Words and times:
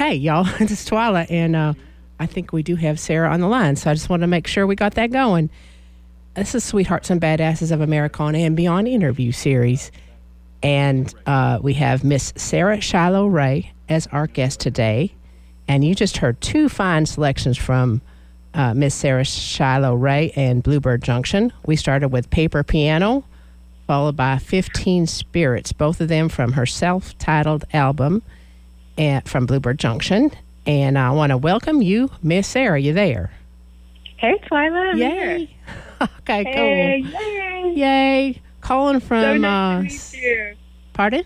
Hey, 0.00 0.14
y'all, 0.14 0.44
this 0.58 0.70
is 0.70 0.88
Twyla, 0.88 1.26
and 1.28 1.54
uh, 1.54 1.74
I 2.18 2.24
think 2.24 2.54
we 2.54 2.62
do 2.62 2.74
have 2.74 2.98
Sara 2.98 3.28
on 3.28 3.40
the 3.40 3.48
line, 3.48 3.76
so 3.76 3.90
I 3.90 3.92
just 3.92 4.08
want 4.08 4.22
to 4.22 4.26
make 4.26 4.46
sure 4.46 4.66
we 4.66 4.74
got 4.74 4.94
that 4.94 5.10
going. 5.10 5.50
This 6.32 6.54
is 6.54 6.64
Sweethearts 6.64 7.10
and 7.10 7.20
Badasses 7.20 7.70
of 7.70 7.82
Americana 7.82 8.38
and 8.38 8.56
Beyond 8.56 8.88
interview 8.88 9.30
series. 9.30 9.92
And 10.62 11.14
uh, 11.26 11.58
we 11.60 11.74
have 11.74 12.02
Miss 12.02 12.32
Sara 12.34 12.80
Shiloh 12.80 13.26
Rae 13.26 13.72
as 13.90 14.06
our 14.06 14.26
guest 14.26 14.58
today. 14.60 15.12
And 15.68 15.84
you 15.84 15.94
just 15.94 16.16
heard 16.16 16.40
two 16.40 16.70
fine 16.70 17.04
selections 17.04 17.58
from 17.58 18.00
uh, 18.54 18.72
Miss 18.72 18.94
Sara 18.94 19.26
Shiloh 19.26 19.96
Rae 19.96 20.32
and 20.34 20.62
Bluebird 20.62 21.02
Junction. 21.02 21.52
We 21.66 21.76
started 21.76 22.08
with 22.08 22.30
Paper 22.30 22.62
Piano, 22.62 23.24
followed 23.86 24.16
by 24.16 24.38
15 24.38 25.06
Spirits, 25.06 25.74
both 25.74 26.00
of 26.00 26.08
them 26.08 26.30
from 26.30 26.52
her 26.52 26.64
self 26.64 27.18
titled 27.18 27.66
album 27.74 28.22
from 29.24 29.46
Bluebird 29.46 29.78
Junction. 29.78 30.30
And 30.66 30.98
I 30.98 31.10
want 31.12 31.30
to 31.30 31.38
welcome 31.38 31.80
you, 31.80 32.10
Miss 32.22 32.46
Sara. 32.46 32.78
You 32.78 32.92
there? 32.92 33.30
Hey, 34.18 34.34
Twyla. 34.50 34.92
I'm 34.92 34.98
Yay. 34.98 35.46
here. 35.46 35.48
okay, 36.20 36.44
Hey, 36.44 37.02
cool. 37.02 37.72
yay. 37.72 37.72
Yay. 37.76 38.42
Calling 38.60 39.00
So 39.00 39.06
from, 39.06 39.40
nice 39.40 40.12
uh, 40.12 40.16
to 40.16 40.16
meet 40.18 40.22
you. 40.22 40.56
pardon? 40.92 41.24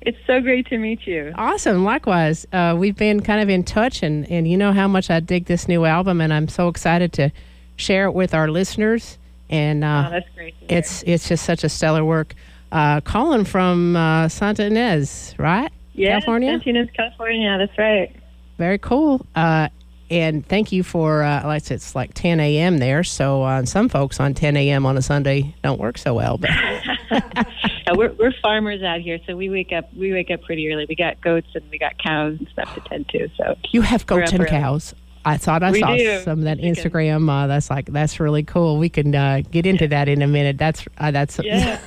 It's 0.00 0.16
so 0.26 0.40
great 0.40 0.66
to 0.68 0.78
meet 0.78 1.06
you. 1.06 1.32
Awesome. 1.34 1.84
Likewise, 1.84 2.46
uh, 2.54 2.74
we've 2.78 2.96
been 2.96 3.20
kind 3.20 3.42
of 3.42 3.50
in 3.50 3.64
touch, 3.64 4.02
and, 4.02 4.30
and 4.30 4.48
you 4.48 4.56
know 4.56 4.72
how 4.72 4.88
much 4.88 5.10
I 5.10 5.20
dig 5.20 5.44
this 5.44 5.68
new 5.68 5.84
album, 5.84 6.22
and 6.22 6.32
I'm 6.32 6.48
so 6.48 6.68
excited 6.68 7.12
to 7.14 7.30
share 7.76 8.04
it 8.06 8.12
with 8.14 8.32
our 8.32 8.48
listeners. 8.48 9.18
And 9.50 9.84
Oh, 9.84 9.88
uh, 9.88 10.10
that's 10.10 10.28
great. 10.34 10.54
It's 10.70 11.02
it's 11.02 11.28
just 11.28 11.44
such 11.44 11.64
a 11.64 11.68
stellar 11.68 12.04
work. 12.04 12.34
Uh, 12.72 13.00
calling 13.02 13.44
from 13.44 13.96
uh, 13.96 14.28
Santa 14.28 14.62
Ynez, 14.70 15.34
right? 15.38 15.70
Yeah, 15.98 16.10
California? 16.20 16.50
Santa 16.52 16.70
Ynez, 16.70 16.88
California. 16.94 17.58
That's 17.58 17.78
right. 17.78 18.14
Very 18.58 18.78
cool. 18.78 19.26
Uh, 19.34 19.68
and 20.10 20.46
thank 20.46 20.72
you 20.72 20.82
for, 20.82 21.22
uh, 21.22 21.42
like 21.44 21.56
I 21.56 21.58
said, 21.58 21.74
it's 21.76 21.94
like 21.94 22.14
10 22.14 22.40
a.m. 22.40 22.78
there. 22.78 23.04
So 23.04 23.42
uh, 23.42 23.64
some 23.66 23.88
folks 23.90 24.18
on 24.20 24.32
10 24.34 24.56
a.m. 24.56 24.86
on 24.86 24.96
a 24.96 25.02
Sunday 25.02 25.54
don't 25.62 25.78
work 25.78 25.98
so 25.98 26.14
well. 26.14 26.38
But 26.38 26.50
Yeah, 27.10 27.94
we're 27.94 28.12
we're 28.12 28.32
farmers 28.42 28.82
out 28.82 29.00
here, 29.00 29.18
so 29.26 29.34
we 29.36 29.48
wake 29.48 29.72
up 29.72 29.92
we 29.94 30.12
wake 30.12 30.30
up 30.30 30.42
pretty 30.42 30.70
early. 30.70 30.84
We 30.88 30.94
got 30.94 31.20
goats 31.22 31.48
and 31.54 31.64
we 31.70 31.78
got 31.78 31.96
cows 31.98 32.36
and 32.38 32.46
stuff 32.48 32.74
to 32.74 32.80
tend 32.82 33.08
to. 33.10 33.28
So 33.36 33.56
you 33.70 33.80
have 33.82 34.04
goats 34.06 34.32
and 34.32 34.40
early. 34.42 34.50
cows. 34.50 34.94
I 35.24 35.36
thought 35.38 35.62
I 35.62 35.70
We 35.72 35.80
saw 35.80 35.96
do. 35.96 36.20
some 36.20 36.38
of 36.40 36.44
that. 36.44 36.58
Instagram. 36.58 37.30
Uh, 37.30 37.46
that's 37.46 37.70
like 37.70 37.86
that's 37.86 38.20
really 38.20 38.42
cool. 38.44 38.76
We 38.78 38.88
can 38.90 39.14
uh, 39.14 39.42
get 39.50 39.64
into 39.66 39.88
that 39.88 40.08
in 40.08 40.20
a 40.22 40.26
minute. 40.26 40.58
That's 40.58 40.84
uh, 40.98 41.10
that's 41.10 41.38
yeah. 41.42 41.80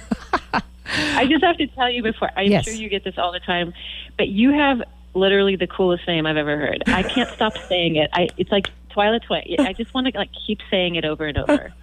I 0.93 1.25
just 1.27 1.43
have 1.43 1.57
to 1.57 1.67
tell 1.67 1.89
you 1.89 2.03
before. 2.03 2.29
I'm 2.35 2.49
Yes. 2.51 2.65
sure 2.65 2.73
you 2.73 2.89
get 2.89 3.03
this 3.03 3.17
all 3.17 3.31
the 3.31 3.39
time, 3.39 3.73
but 4.17 4.27
you 4.29 4.51
have 4.51 4.81
literally 5.13 5.55
the 5.55 5.67
coolest 5.67 6.07
name 6.07 6.25
I've 6.25 6.37
ever 6.37 6.57
heard. 6.57 6.83
I 6.87 7.03
can't 7.03 7.29
stop 7.35 7.57
saying 7.69 7.95
it. 7.97 8.09
I 8.13 8.29
it's 8.37 8.51
like 8.51 8.67
Twilight 8.89 9.23
Twilight. 9.23 9.59
I 9.59 9.73
just 9.73 9.93
want 9.93 10.07
to 10.07 10.17
like 10.17 10.29
keep 10.45 10.59
saying 10.69 10.95
it 10.95 11.05
over 11.05 11.25
and 11.25 11.37
over. 11.37 11.73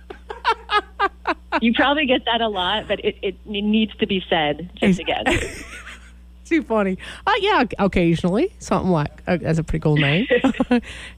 you 1.61 1.73
probably 1.75 2.07
get 2.07 2.25
that 2.27 2.41
a 2.41 2.49
lot, 2.49 2.87
but 2.89 3.01
it, 3.05 3.17
it, 3.23 3.37
it 3.47 3.65
needs 3.65 3.95
to 3.97 4.07
be 4.07 4.23
said 4.29 4.71
just 4.77 5.01
again. 5.01 5.25
too 6.45 6.63
funny. 6.63 6.97
Uh, 7.27 7.33
yeah, 7.41 7.65
occasionally 7.79 8.53
something 8.59 8.91
like 8.91 9.23
uh, 9.27 9.37
that's 9.37 9.59
a 9.59 9.65
pretty 9.65 9.83
cool 9.83 9.97
name. 9.97 10.27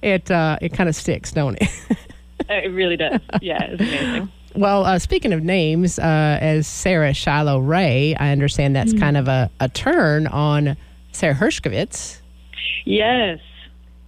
it 0.03 0.31
uh, 0.31 0.59
it 0.61 0.73
kind 0.73 0.89
of 0.89 0.95
sticks, 0.97 1.33
don't 1.33 1.61
it? 1.61 1.69
it 2.49 2.73
really 2.73 2.97
does. 2.97 3.21
Yeah, 3.41 3.63
it's 3.63 3.81
amazing. 3.81 4.33
Well, 4.57 4.85
uh, 4.85 4.99
speaking 4.99 5.33
of 5.33 5.43
names, 5.45 5.99
uh, 5.99 6.03
as 6.41 6.67
Sara 6.67 7.15
Shiloh 7.15 7.61
Rae, 7.61 8.15
I 8.17 8.31
understand 8.33 8.75
that's 8.77 8.93
Mm-hmm. 8.93 9.01
kind 9.03 9.17
of 9.17 9.29
a, 9.29 9.51
a 9.61 9.69
turn 9.69 10.27
on 10.27 10.77
Sara 11.13 11.35
Hershkowitz. 11.35 12.21
Yes. 12.85 13.39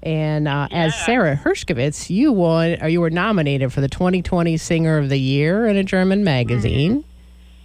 And 0.02 0.48
uh, 0.48 0.66
as 0.72 0.94
Sara 1.04 1.36
Hershkowitz, 1.36 2.10
you 2.10 2.32
won, 2.32 2.76
or 2.82 2.88
you 2.88 3.00
were 3.00 3.10
nominated 3.10 3.72
for 3.72 3.80
the 3.80 3.88
2020 3.88 4.56
Singer 4.56 4.98
of 4.98 5.08
the 5.10 5.18
Year 5.18 5.66
in 5.66 5.76
a 5.76 5.84
German 5.84 6.24
magazine. 6.24 7.04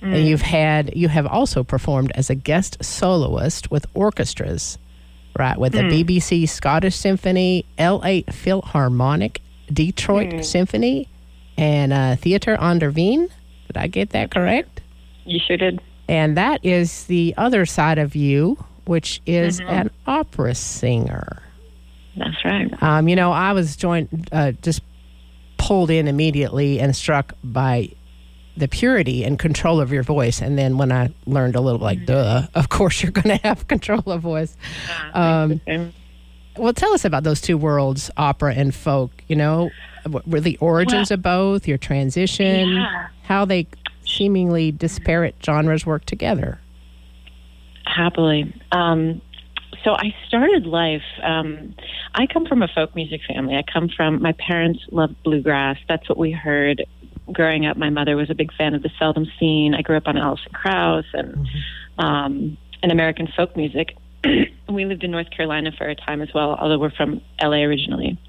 Mm-hmm. 0.03 0.13
And 0.13 0.27
you've 0.27 0.43
had, 0.43 0.95
you 0.95 1.07
have 1.07 1.25
also 1.25 1.63
performed 1.63 2.11
as 2.13 2.29
a 2.29 2.35
guest 2.35 2.77
soloist 2.83 3.71
with 3.71 3.87
orchestras, 3.95 4.77
right? 5.39 5.57
With 5.57 5.73
the 5.73 5.79
Mm. 5.79 6.05
BBC 6.05 6.47
Scottish 6.47 6.95
Symphony, 6.95 7.65
LA 7.79 8.19
Philharmonic, 8.29 9.41
Detroit 9.73 10.29
Mm. 10.29 10.45
Symphony, 10.45 11.09
and 11.57 11.91
uh, 11.93 12.15
Theater 12.15 12.57
an 12.59 12.79
der 12.79 12.91
Wien. 12.91 13.27
Did 13.67 13.77
I 13.77 13.87
get 13.87 14.11
that 14.11 14.31
correct? 14.31 14.81
You 15.25 15.39
sure 15.45 15.57
did. 15.57 15.81
And 16.07 16.37
that 16.37 16.63
is 16.63 17.05
the 17.05 17.33
other 17.37 17.65
side 17.65 17.97
of 17.97 18.15
you, 18.15 18.57
which 18.85 19.21
is 19.25 19.59
Mm-hmm. 19.59 19.69
an 19.69 19.91
opera 20.05 20.55
singer. 20.55 21.41
That's 22.15 22.43
right. 22.45 22.71
Um, 22.81 23.07
you 23.07 23.15
know, 23.15 23.31
I 23.31 23.53
was 23.53 23.75
joined, 23.75 24.29
uh, 24.31 24.53
just 24.53 24.81
pulled 25.57 25.91
in 25.91 26.07
immediately 26.07 26.79
and 26.79 26.95
struck 26.95 27.33
by 27.43 27.89
the 28.55 28.67
purity 28.67 29.23
and 29.23 29.37
control 29.37 29.79
of 29.79 29.91
your 29.91 30.01
voice. 30.01 30.41
And 30.41 30.57
then 30.57 30.77
when 30.77 30.91
I 30.91 31.13
learned 31.27 31.55
a 31.55 31.61
little, 31.61 31.79
like, 31.81 32.05
duh, 32.05 32.47
of 32.55 32.69
course 32.69 33.03
you're 33.03 33.11
going 33.11 33.37
to 33.37 33.47
have 33.47 33.67
control 33.67 34.01
of 34.07 34.21
voice. 34.21 34.55
Um, 35.13 35.61
well, 36.57 36.73
tell 36.73 36.93
us 36.93 37.05
about 37.05 37.23
those 37.23 37.39
two 37.41 37.57
worlds, 37.57 38.09
opera 38.17 38.53
and 38.55 38.73
folk. 38.73 39.11
You 39.27 39.35
know, 39.35 39.69
were 40.07 40.39
the 40.39 40.57
origins 40.57 41.11
of 41.11 41.21
both, 41.21 41.67
your 41.67 41.77
transition, 41.77 42.69
Yeah. 42.69 43.07
how 43.23 43.45
they 43.45 43.67
seemingly 44.05 44.71
disparate 44.71 45.35
genres 45.45 45.85
work 45.85 46.05
together. 46.05 46.59
happily. 47.85 48.53
Um, 48.71 49.21
so 49.83 49.91
I 49.93 50.13
started 50.27 50.65
life. 50.65 51.01
Um, 51.23 51.73
I 52.13 52.27
come 52.27 52.45
from 52.45 52.61
a 52.61 52.67
folk 52.67 52.95
music 52.95 53.21
family. 53.27 53.55
I 53.55 53.63
come 53.63 53.89
from 53.89 54.21
my 54.21 54.33
parents 54.33 54.81
loved 54.91 55.15
bluegrass. 55.23 55.77
That's 55.87 56.07
what 56.09 56.17
we 56.17 56.31
heard 56.31 56.83
growing 57.31 57.65
up. 57.65 57.77
My 57.77 57.89
mother 57.89 58.15
was 58.15 58.29
a 58.29 58.35
big 58.35 58.53
fan 58.53 58.73
of 58.75 58.83
the 58.83 58.89
Seldom 58.99 59.25
Scene. 59.39 59.73
I 59.73 59.81
grew 59.81 59.97
up 59.97 60.07
on 60.07 60.17
Alison 60.17 60.51
Krauss 60.53 61.05
and 61.13 61.47
um, 61.97 62.57
and 62.83 62.91
American 62.91 63.27
folk 63.35 63.55
music. 63.55 63.95
we 64.69 64.85
lived 64.85 65.03
in 65.03 65.11
North 65.11 65.29
Carolina 65.31 65.71
for 65.77 65.87
a 65.87 65.95
time 65.95 66.21
as 66.21 66.29
well, 66.33 66.55
although 66.55 66.77
we're 66.77 66.91
from 66.91 67.21
LA 67.41 67.57
originally. 67.63 68.19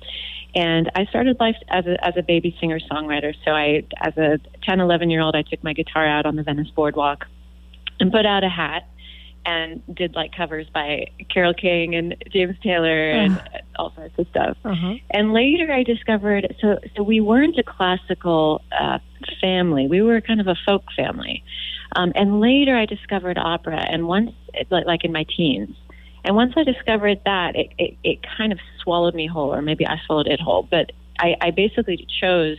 And 0.54 0.90
I 0.94 1.04
started 1.06 1.38
life 1.38 1.56
as 1.68 1.86
a 1.86 2.04
as 2.04 2.14
a 2.16 2.22
baby 2.22 2.56
singer 2.60 2.80
songwriter. 2.80 3.34
So 3.44 3.52
I, 3.52 3.84
as 4.00 4.16
a 4.16 4.38
10, 4.64 4.80
11 4.80 5.10
year 5.10 5.20
old, 5.20 5.36
I 5.36 5.42
took 5.42 5.62
my 5.62 5.72
guitar 5.72 6.06
out 6.06 6.26
on 6.26 6.36
the 6.36 6.42
Venice 6.42 6.70
boardwalk 6.70 7.26
and 8.00 8.10
put 8.10 8.24
out 8.24 8.44
a 8.44 8.48
hat 8.48 8.88
and 9.44 9.82
did 9.94 10.14
like 10.14 10.34
covers 10.36 10.66
by 10.72 11.06
Carole 11.32 11.54
King 11.54 11.94
and 11.94 12.16
James 12.30 12.56
Taylor 12.62 13.10
and 13.10 13.40
all 13.78 13.92
sorts 13.94 14.18
of 14.18 14.26
stuff. 14.28 14.56
Uh-huh. 14.64 14.94
And 15.10 15.32
later 15.32 15.72
I 15.72 15.82
discovered 15.82 16.54
so 16.60 16.78
so 16.96 17.02
we 17.02 17.20
weren't 17.20 17.58
a 17.58 17.62
classical 17.62 18.62
uh, 18.78 18.98
family. 19.40 19.86
We 19.86 20.02
were 20.02 20.20
kind 20.20 20.40
of 20.40 20.48
a 20.48 20.56
folk 20.66 20.84
family. 20.96 21.42
Um, 21.96 22.12
and 22.14 22.40
later 22.40 22.76
I 22.76 22.84
discovered 22.84 23.38
opera 23.38 23.78
and 23.78 24.06
once 24.06 24.32
like, 24.70 24.86
like 24.86 25.04
in 25.04 25.12
my 25.12 25.24
teens. 25.24 25.76
And 26.28 26.36
once 26.36 26.52
I 26.58 26.62
discovered 26.62 27.22
that, 27.24 27.56
it, 27.56 27.70
it, 27.78 27.96
it 28.04 28.18
kind 28.36 28.52
of 28.52 28.58
swallowed 28.82 29.14
me 29.14 29.26
whole, 29.26 29.54
or 29.54 29.62
maybe 29.62 29.86
I 29.86 29.98
swallowed 30.04 30.26
it 30.26 30.38
whole. 30.38 30.62
But 30.62 30.92
I, 31.18 31.36
I 31.40 31.50
basically 31.52 32.06
chose 32.20 32.58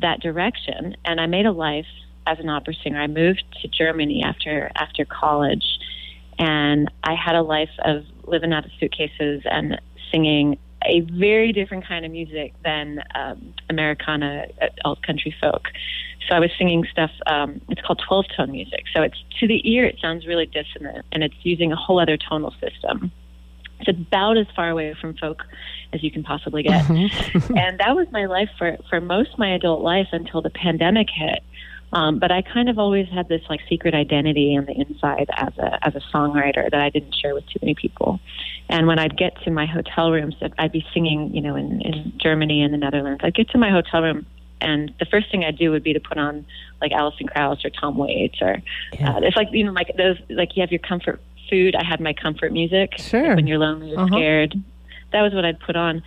that 0.00 0.18
direction, 0.18 0.96
and 1.04 1.20
I 1.20 1.26
made 1.26 1.46
a 1.46 1.52
life 1.52 1.86
as 2.26 2.40
an 2.40 2.48
opera 2.48 2.74
singer. 2.82 3.00
I 3.00 3.06
moved 3.06 3.44
to 3.62 3.68
Germany 3.68 4.24
after 4.24 4.72
after 4.74 5.04
college, 5.04 5.78
and 6.36 6.90
I 7.04 7.14
had 7.14 7.36
a 7.36 7.42
life 7.42 7.70
of 7.84 8.02
living 8.24 8.52
out 8.52 8.64
of 8.64 8.72
suitcases 8.80 9.42
and 9.44 9.80
singing 10.10 10.58
a 10.84 11.02
very 11.02 11.52
different 11.52 11.86
kind 11.86 12.04
of 12.04 12.10
music 12.10 12.54
than 12.64 13.04
um, 13.14 13.54
Americana 13.68 14.46
uh, 14.60 14.66
alt 14.84 15.00
country 15.04 15.32
folk. 15.40 15.68
So 16.28 16.36
I 16.36 16.40
was 16.40 16.50
singing 16.58 16.86
stuff. 16.90 17.10
Um, 17.26 17.60
it's 17.68 17.80
called 17.80 18.02
twelve 18.06 18.26
tone 18.36 18.52
music. 18.52 18.84
So 18.94 19.02
it's 19.02 19.16
to 19.40 19.46
the 19.46 19.60
ear, 19.70 19.84
it 19.84 19.98
sounds 20.00 20.26
really 20.26 20.46
dissonant, 20.46 21.04
and 21.12 21.22
it's 21.22 21.34
using 21.42 21.72
a 21.72 21.76
whole 21.76 22.00
other 22.00 22.16
tonal 22.16 22.54
system. 22.60 23.10
It's 23.80 23.88
about 23.88 24.36
as 24.36 24.46
far 24.54 24.68
away 24.68 24.94
from 25.00 25.16
folk 25.16 25.42
as 25.92 26.02
you 26.02 26.10
can 26.10 26.22
possibly 26.22 26.62
get. 26.62 26.88
and 26.90 27.80
that 27.80 27.96
was 27.96 28.06
my 28.12 28.26
life 28.26 28.50
for 28.58 28.76
for 28.88 29.00
most 29.00 29.32
of 29.32 29.38
my 29.38 29.54
adult 29.54 29.82
life 29.82 30.08
until 30.12 30.42
the 30.42 30.50
pandemic 30.50 31.08
hit. 31.10 31.42
Um, 31.92 32.20
but 32.20 32.30
I 32.30 32.42
kind 32.42 32.68
of 32.68 32.78
always 32.78 33.08
had 33.08 33.28
this 33.28 33.42
like 33.50 33.60
secret 33.68 33.94
identity 33.94 34.56
on 34.56 34.66
the 34.66 34.72
inside 34.72 35.28
as 35.36 35.56
a 35.58 35.84
as 35.84 35.94
a 35.96 36.00
songwriter 36.14 36.70
that 36.70 36.80
I 36.80 36.88
didn't 36.90 37.14
share 37.14 37.34
with 37.34 37.46
too 37.46 37.58
many 37.62 37.74
people. 37.74 38.20
And 38.68 38.86
when 38.86 39.00
I'd 39.00 39.16
get 39.16 39.42
to 39.42 39.50
my 39.50 39.66
hotel 39.66 40.12
rooms, 40.12 40.36
I'd 40.58 40.70
be 40.70 40.86
singing, 40.94 41.34
you 41.34 41.40
know, 41.40 41.56
in, 41.56 41.80
in 41.80 42.12
Germany 42.18 42.62
and 42.62 42.72
the 42.72 42.78
Netherlands. 42.78 43.20
I'd 43.24 43.34
get 43.34 43.50
to 43.50 43.58
my 43.58 43.70
hotel 43.70 44.02
room, 44.02 44.26
and 44.60 44.92
the 44.98 45.04
first 45.06 45.30
thing 45.30 45.44
I'd 45.44 45.58
do 45.58 45.70
would 45.70 45.82
be 45.82 45.92
to 45.92 46.00
put 46.00 46.18
on 46.18 46.44
like 46.80 46.92
Alison 46.92 47.26
Krauss 47.26 47.64
or 47.64 47.70
Tom 47.70 47.96
Waits, 47.96 48.38
or 48.40 48.62
Yeah. 48.92 49.14
uh, 49.16 49.20
it's 49.22 49.36
like 49.36 49.48
you 49.52 49.64
know, 49.64 49.72
like 49.72 49.96
those 49.96 50.16
like 50.28 50.56
you 50.56 50.60
have 50.62 50.70
your 50.72 50.78
comfort 50.80 51.20
food. 51.48 51.74
I 51.74 51.84
had 51.84 52.00
my 52.00 52.12
comfort 52.12 52.52
music. 52.52 52.94
Sure. 52.98 53.28
Like 53.28 53.36
when 53.36 53.46
you're 53.46 53.58
lonely 53.58 53.92
or 53.94 54.00
Uh-huh. 54.00 54.08
scared, 54.16 54.54
that 55.12 55.22
was 55.22 55.32
what 55.34 55.44
I'd 55.44 55.60
put 55.60 55.76
on. 55.76 56.02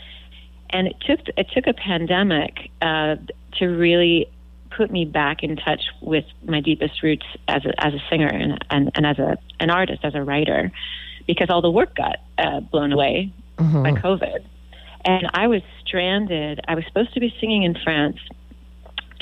And 0.69 0.87
it 0.87 0.95
took 1.05 1.19
it 1.37 1.47
took 1.53 1.67
a 1.67 1.73
pandemic 1.73 2.71
uh, 2.81 3.17
to 3.59 3.67
really 3.67 4.27
put 4.75 4.89
me 4.89 5.05
back 5.05 5.43
in 5.43 5.55
touch 5.55 5.81
with 6.01 6.25
my 6.45 6.59
deepest 6.59 7.03
roots 7.03 7.25
as 7.47 7.63
a, 7.63 7.85
as 7.85 7.93
a 7.93 7.99
singer 8.09 8.25
and, 8.27 8.63
and, 8.71 8.89
and 8.95 9.05
as 9.05 9.19
a 9.19 9.37
an 9.59 9.69
artist, 9.69 9.99
as 10.03 10.15
a 10.15 10.23
writer, 10.23 10.71
because 11.27 11.49
all 11.51 11.61
the 11.61 11.69
work 11.69 11.93
got 11.95 12.17
uh, 12.39 12.59
blown 12.61 12.91
away 12.91 13.31
by 13.57 13.91
COVID. 13.91 14.43
And 15.05 15.29
I 15.33 15.47
was 15.47 15.61
stranded. 15.85 16.59
I 16.67 16.73
was 16.75 16.85
supposed 16.85 17.13
to 17.13 17.19
be 17.19 17.31
singing 17.39 17.61
in 17.63 17.75
France, 17.83 18.17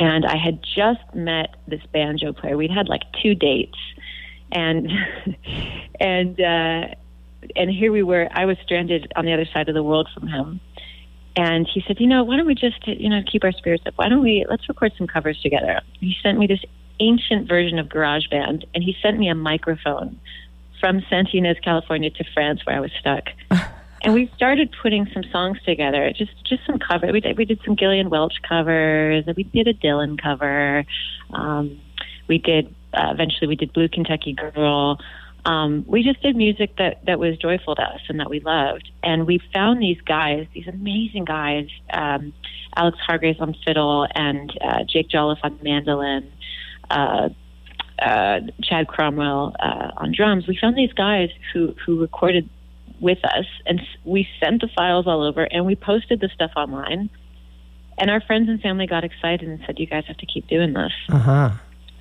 and 0.02 0.26
I 0.26 0.36
had 0.36 0.64
just 0.64 1.04
met 1.14 1.56
this 1.68 1.82
banjo 1.94 2.34
player. 2.34 2.58
We'd 2.58 2.72
had 2.72 2.90
like 2.90 3.04
two 3.22 3.36
dates, 3.36 3.78
and 4.52 4.90
and 6.00 6.42
uh, 6.42 6.96
and 7.56 7.70
here 7.70 7.92
we 7.92 8.02
were. 8.02 8.28
I 8.32 8.46
was 8.46 8.58
stranded 8.64 9.14
on 9.16 9.26
the 9.26 9.34
other 9.34 9.46
side 9.46 9.70
of 9.70 9.76
the 9.76 9.84
world 9.84 10.10
from 10.12 10.28
him, 10.28 10.60
and 11.36 11.68
he 11.72 11.84
said, 11.86 12.00
"You 12.00 12.08
know, 12.08 12.24
why 12.24 12.36
don't 12.36 12.48
we 12.48 12.56
just 12.56 12.86
you 12.88 13.10
know 13.10 13.22
keep 13.32 13.44
our 13.44 13.52
spirits 13.52 13.84
up? 13.86 13.94
Why 13.98 14.10
don't 14.10 14.24
we 14.24 14.44
let's 14.50 14.68
record 14.68 14.92
some 14.98 15.06
covers 15.06 15.40
together?" 15.40 15.82
He 16.00 16.16
sent 16.24 16.40
me 16.40 16.48
this 16.48 16.66
ancient 17.00 17.48
version 17.48 17.78
of 17.78 17.88
GarageBand, 17.88 18.66
and 18.74 18.84
he 18.84 18.96
sent 19.04 19.20
me 19.20 19.30
a 19.30 19.36
microphone 19.36 20.20
from 20.80 21.04
Santa 21.12 21.38
Ynez, 21.38 21.62
California, 21.64 22.10
to 22.10 22.24
France, 22.34 22.66
where 22.66 22.76
I 22.76 22.80
was 22.80 22.92
stuck. 23.00 23.26
and 24.04 24.14
we 24.14 24.32
started 24.36 24.74
putting 24.82 25.08
some 25.14 25.24
songs 25.32 25.60
together, 25.66 26.12
just 26.16 26.32
just 26.46 26.66
some 26.66 26.80
covers. 26.80 27.12
We 27.12 27.22
did 27.22 27.38
we 27.38 27.46
did 27.46 27.60
some 27.66 27.76
Gillian 27.76 28.10
Welch 28.10 28.36
covers. 28.48 29.26
We 29.36 29.44
did 29.44 29.68
a 29.68 29.74
Dylan 29.74 30.22
cover. 30.22 30.86
Um, 31.32 31.80
we 32.28 32.40
did 32.40 32.74
uh, 32.94 33.10
eventually 33.12 33.48
we 33.48 33.56
did 33.56 33.74
Blue 33.74 33.88
Kentucky 33.88 34.34
Girl. 34.34 35.00
Um, 35.46 35.86
we 35.88 36.04
just 36.04 36.22
did 36.22 36.36
music 36.36 36.78
that 36.78 37.06
that 37.06 37.20
was 37.20 37.38
joyful 37.38 37.76
to 37.76 37.82
us 37.82 38.02
and 38.10 38.20
that 38.20 38.30
we 38.30 38.40
loved. 38.40 38.92
And 39.04 39.28
we 39.28 39.40
found 39.54 39.82
these 39.82 40.02
guys, 40.02 40.48
these 40.54 40.68
amazing 40.68 41.26
guys, 41.26 41.68
um, 41.94 42.34
Alex 42.76 42.98
Hargreaves 43.06 43.40
on 43.40 43.56
fiddle 43.66 44.08
and 44.16 44.52
uh, 44.62 44.84
Jake 44.84 45.10
Jolliff 45.10 45.40
on 45.44 45.60
mandolin. 45.62 46.32
Uh, 46.90 47.30
uh, 48.02 48.40
Chad 48.64 48.88
Cromwell 48.88 49.56
uh, 49.60 49.92
on 49.98 50.12
drums. 50.12 50.48
We 50.48 50.58
found 50.60 50.76
these 50.76 50.94
guys 50.94 51.30
who 51.54 51.76
who 51.86 52.02
recorded 52.02 52.50
with 53.02 53.24
us, 53.26 53.46
and 53.66 53.82
we 54.06 54.28
sent 54.40 54.62
the 54.62 54.70
files 54.70 55.08
all 55.08 55.24
over, 55.24 55.44
and 55.44 55.66
we 55.66 55.76
posted 55.76 56.22
the 56.22 56.30
stuff 56.30 56.52
online. 56.56 57.10
And 57.98 58.10
our 58.10 58.22
friends 58.22 58.48
and 58.48 58.62
family 58.62 58.88
got 58.88 59.04
excited 59.04 59.50
and 59.50 59.60
said, 59.66 59.80
"You 59.80 59.88
guys 59.88 60.06
have 60.06 60.18
to 60.18 60.26
keep 60.26 60.48
doing 60.48 60.74
this." 60.74 60.94
Uh 61.10 61.18
huh. 61.18 61.52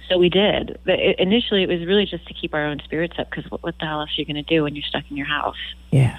So 0.08 0.19
we 0.19 0.29
did. 0.29 0.79
But 0.85 0.99
it, 0.99 1.19
initially, 1.19 1.62
it 1.62 1.69
was 1.69 1.87
really 1.87 2.06
just 2.06 2.26
to 2.29 2.35
keep 2.35 2.55
our 2.55 2.67
own 2.67 2.81
spirits 2.85 3.14
up 3.19 3.31
because 3.31 3.50
what, 3.50 3.62
what 3.62 3.79
the 3.79 3.87
hell 3.87 4.00
else 4.00 4.11
are 4.11 4.20
you 4.20 4.26
going 4.26 4.37
to 4.37 4.43
do 4.43 4.64
when 4.64 4.75
you're 4.75 4.85
stuck 4.85 5.05
in 5.11 5.17
your 5.17 5.26
house? 5.26 5.56
Yeah. 5.91 6.19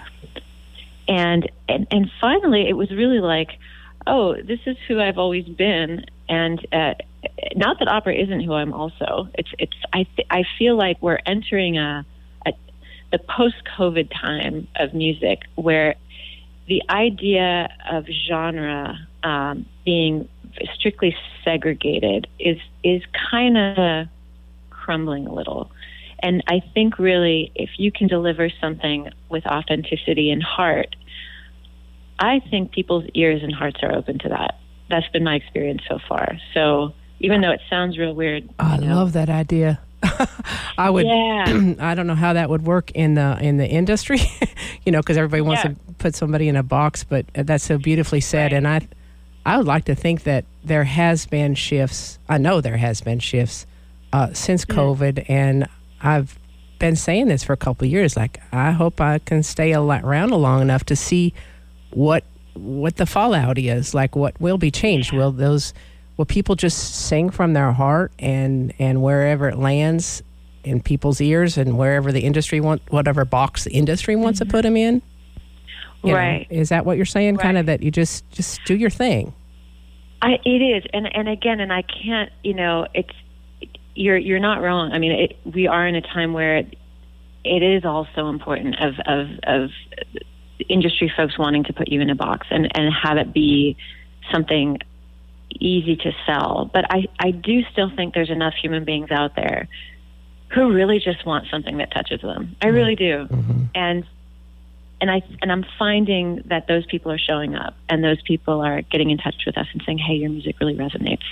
And 1.08 1.50
and 1.68 1.88
and 1.92 2.12
finally, 2.20 2.68
it 2.68 2.74
was 2.74 2.90
really 2.92 3.20
like, 3.20 3.60
oh, 4.08 4.36
this 4.42 4.60
is 4.66 4.78
who 4.88 5.00
I've 5.00 5.18
always 5.18 5.46
been, 5.46 6.06
and 6.30 6.66
uh, 6.72 6.94
not 7.56 7.80
that 7.80 7.88
opera 7.88 8.14
isn't 8.16 8.42
who 8.42 8.54
I'm 8.54 8.74
also. 8.74 9.28
It's 9.34 9.50
it's 9.60 9.78
I 9.94 10.04
th- 10.16 10.28
I 10.30 10.44
feel 10.58 10.76
like 10.76 11.02
we're 11.02 11.20
entering 11.26 11.78
a 11.78 12.06
the 13.12 13.20
post 13.20 13.56
COVID 13.78 14.10
time 14.12 14.68
of 14.78 14.94
music 14.94 15.42
where 15.56 15.96
the 16.68 16.82
idea 16.90 17.70
of 17.90 18.06
genre 18.28 18.96
um, 19.24 19.66
being 19.86 20.28
strictly 20.76 21.16
segregated 21.44 22.28
is 22.40 22.58
is 22.84 23.02
kind 23.32 23.58
of 23.58 24.08
crumbling 24.70 25.28
a 25.28 25.34
little. 25.34 25.72
And 26.24 26.44
I 26.48 26.62
think 26.74 27.00
really, 27.00 27.52
if 27.56 27.72
you 27.78 27.92
can 27.92 28.08
deliver 28.08 28.50
something 28.62 29.10
with 29.30 29.46
authenticity 29.46 30.30
and 30.30 30.44
heart, 30.44 30.96
I 32.20 32.40
think 32.40 32.72
people's 32.72 33.06
ears 33.16 33.42
and 33.44 33.54
hearts 33.54 33.80
are 33.82 33.92
open 33.92 34.20
to 34.20 34.30
that. 34.30 34.60
That's 34.90 35.08
been 35.10 35.24
my 35.24 35.36
experience 35.36 35.82
so 35.90 36.00
far. 36.08 36.38
So 36.54 36.94
even 37.20 37.42
though 37.42 37.52
it 37.52 37.62
sounds 37.70 37.98
real 37.98 38.14
weird, 38.14 38.50
I 38.60 38.78
know, 38.78 38.96
love 38.96 39.14
that 39.14 39.30
idea. 39.30 39.80
I 40.78 40.90
would. 40.90 41.06
Yeah. 41.06 41.74
I 41.80 41.96
don't 41.96 42.08
know 42.08 42.16
how 42.16 42.34
that 42.34 42.50
would 42.50 42.64
work 42.66 42.92
in 42.92 43.14
the 43.16 43.38
in 43.42 43.58
the 43.58 43.68
industry, 43.68 44.20
you 44.86 44.92
know, 44.92 45.00
because 45.00 45.18
everybody 45.18 45.42
wants 45.42 45.64
Yeah. 45.64 45.72
to 45.72 45.76
put 46.00 46.16
somebody 46.16 46.48
in 46.48 46.56
a 46.56 46.64
box. 46.64 47.04
But 47.04 47.26
that's 47.34 47.64
so 47.64 47.78
beautifully 47.78 48.22
said, 48.22 48.52
Right. 48.52 48.58
and 48.58 48.68
I, 48.68 48.88
I 49.46 49.58
would 49.58 49.68
like 49.68 49.86
to 49.86 49.96
think 49.96 50.24
that 50.24 50.46
there 50.64 50.84
has 50.84 51.26
been 51.26 51.56
shifts. 51.56 52.20
I 52.30 52.38
know 52.38 52.62
there 52.62 52.78
has 52.78 53.02
been 53.02 53.20
shifts 53.20 53.66
uh, 54.14 54.34
since 54.34 54.66
COVID, 54.66 55.26
and 55.30 55.68
I've 56.02 56.38
been 56.80 56.96
saying 56.96 57.28
this 57.28 57.44
for 57.44 57.54
a 57.54 57.58
couple 57.58 57.86
of 57.86 57.92
years. 57.92 58.18
Like, 58.18 58.40
I 58.52 58.72
hope 58.72 59.00
I 59.02 59.20
can 59.20 59.44
stay 59.44 59.74
around 59.74 60.32
long 60.32 60.62
enough 60.62 60.84
to 60.86 60.96
see 60.96 61.34
what 61.92 62.24
what 62.54 62.98
the 62.98 63.06
fallout 63.06 63.58
is. 63.58 63.94
Like, 63.94 64.16
what 64.16 64.40
will 64.42 64.58
be 64.58 64.72
changed? 64.72 65.14
Will 65.14 65.32
those 65.32 65.74
will 66.22 66.26
people 66.28 66.54
just 66.54 67.08
sing 67.08 67.32
from 67.32 67.54
their 67.54 67.72
heart 67.72 68.12
and 68.20 68.76
and 68.78 69.02
wherever 69.02 69.50
it 69.50 69.58
lands 69.58 70.22
in 70.64 70.80
people's 70.80 71.20
ears 71.20 71.58
and 71.58 71.80
wherever 71.80 72.12
the 72.12 72.20
industry 72.20 72.60
want 72.60 72.80
whatever 72.92 73.26
box 73.26 73.64
the 73.64 73.72
industry 73.72 74.16
wants 74.16 74.38
to 74.38 74.46
mm-hmm. 74.46 74.52
put 74.52 74.62
them 74.62 74.78
in 74.78 75.02
You 76.04 76.12
know, 76.12 76.18
Right. 76.18 76.46
is 76.52 76.70
that 76.70 76.86
what 76.86 76.96
you're 76.98 77.08
saying? 77.08 77.38
Kind 77.38 77.58
of 77.58 77.66
that 77.66 77.82
you 77.82 77.90
just 77.90 78.30
just 78.30 78.64
do 78.66 78.76
your 78.76 78.92
thing. 78.92 79.34
I, 80.22 80.38
it 80.46 80.62
is, 80.62 80.84
and 80.94 81.08
and 81.16 81.28
again, 81.28 81.60
and 81.60 81.74
I 81.74 81.82
can't, 81.82 82.32
you 82.44 82.54
know, 82.54 82.86
it's 82.94 83.16
you're 83.96 84.18
you're 84.18 84.40
not 84.40 84.62
wrong. 84.62 84.92
I 84.92 85.00
mean, 85.00 85.14
it, 85.14 85.38
we 85.44 85.66
are 85.66 85.88
in 85.88 85.96
a 85.96 86.02
time 86.02 86.34
where 86.34 86.58
it, 86.58 86.78
it 87.44 87.64
is 87.64 87.84
also 87.84 88.30
important 88.30 88.76
of 88.80 88.94
of 89.08 89.28
of 89.44 89.70
industry 90.70 91.12
folks 91.18 91.40
wanting 91.40 91.64
to 91.64 91.74
put 91.74 91.88
you 91.88 92.00
in 92.00 92.12
a 92.12 92.16
box 92.16 92.46
and 92.52 92.70
and 92.78 92.94
have 92.94 93.18
it 93.18 93.34
be 93.34 93.76
something 94.32 94.78
easy 95.60 95.96
to 95.98 96.12
sell. 96.26 96.70
But 96.74 96.86
I 96.90 97.08
I 97.20 97.32
do 97.32 97.64
still 97.72 97.92
think 97.96 98.14
there's 98.14 98.30
enough 98.30 98.54
human 98.54 98.86
beings 98.86 99.12
out 99.12 99.36
there 99.36 99.68
who 100.50 100.74
really 100.74 101.00
just 101.00 101.26
want 101.26 101.48
something 101.50 101.78
that 101.78 101.92
touches 101.92 102.22
them. 102.22 102.56
I 102.62 102.68
really 102.68 102.96
do, 102.96 103.28
and 103.76 104.06
and 105.00 105.10
I 105.10 105.22
and 105.42 105.52
I'm 105.52 105.66
finding 105.80 106.44
that 106.46 106.68
those 106.68 106.86
people 106.86 107.12
are 107.12 107.18
showing 107.18 107.56
up, 107.56 107.76
and 107.90 108.04
those 108.04 108.22
people 108.22 108.62
are 108.62 108.82
getting 108.82 109.10
in 109.10 109.18
touch 109.18 109.44
with 109.46 109.58
us 109.58 109.68
and 109.74 109.82
saying, 109.86 109.98
"Hey, 109.98 110.16
your 110.16 110.30
music 110.30 110.60
really 110.60 110.76
resonates, 110.76 111.26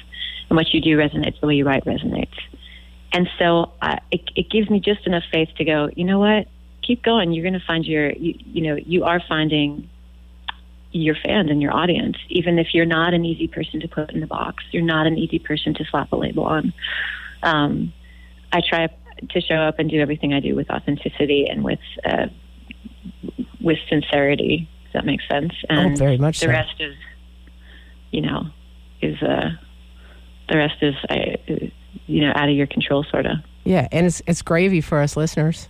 and 0.50 0.58
what 0.58 0.74
you 0.74 0.82
do 0.82 0.98
resonates. 0.98 1.40
The 1.40 1.48
way 1.48 1.56
you 1.56 1.66
write 1.66 1.86
resonates." 1.86 2.38
And 3.12 3.28
so 3.40 3.72
uh, 3.82 3.98
it, 4.12 4.22
it 4.36 4.50
gives 4.50 4.70
me 4.70 4.80
just 4.80 5.08
enough 5.08 5.24
faith 5.32 5.50
to 5.58 5.66
go. 5.66 5.90
You 5.96 6.06
know 6.06 6.20
what? 6.20 6.48
Keep 6.84 7.04
going. 7.04 7.32
You're 7.32 7.44
going 7.44 7.60
to 7.60 7.66
find 7.66 7.86
your. 7.86 8.12
You, 8.12 8.36
you 8.46 8.62
know, 8.62 8.76
you 8.76 9.04
are 9.04 9.22
finding 9.28 9.90
your 10.92 11.16
fans 11.16 11.50
and 11.50 11.62
your 11.62 11.74
audience, 11.76 12.18
even 12.30 12.58
if 12.58 12.74
you're 12.74 12.86
not 12.86 13.14
an 13.14 13.26
easy 13.26 13.48
person 13.48 13.80
to 13.82 13.88
put 13.88 14.12
in 14.12 14.22
the 14.22 14.28
box. 14.28 14.64
You're 14.72 14.84
not 14.84 15.06
an 15.06 15.18
easy 15.18 15.40
person 15.40 15.74
to 15.76 15.86
slap 15.86 16.12
a 16.12 16.16
label 16.16 16.44
on. 16.44 16.74
Um, 17.44 17.94
I 18.52 18.62
try 18.68 18.88
to 19.30 19.42
show 19.42 19.56
up 19.56 19.80
and 19.80 19.90
do 19.90 20.00
everything 20.00 20.34
I 20.34 20.40
do 20.40 20.56
with 20.56 20.70
authenticity 20.70 21.48
and 21.50 21.64
with 21.64 21.80
uh, 22.04 22.28
with 23.62 23.78
sincerity. 23.88 24.70
Does 24.86 24.94
that 24.94 25.06
make 25.06 25.22
sense? 25.30 25.54
And 25.70 25.94
oh 25.94 25.96
very 25.96 26.18
much 26.18 26.40
the 26.40 26.48
so 26.48 26.52
rest 26.52 26.76
is, 26.80 26.96
you 28.12 28.22
know, 28.22 28.48
is 29.02 29.22
uh, 29.22 29.52
the 30.50 30.58
rest 30.58 30.82
is, 30.82 30.96
uh, 31.10 31.68
you 32.08 32.22
know, 32.22 32.32
out 32.36 32.50
of 32.50 32.56
your 32.56 32.68
control, 32.68 33.06
sort 33.12 33.26
of. 33.28 33.38
Yeah, 33.64 33.88
and 33.92 34.08
it's 34.08 34.22
it's 34.26 34.42
gravy 34.42 34.82
for 34.82 35.00
us 35.02 35.16
listeners 35.16 35.68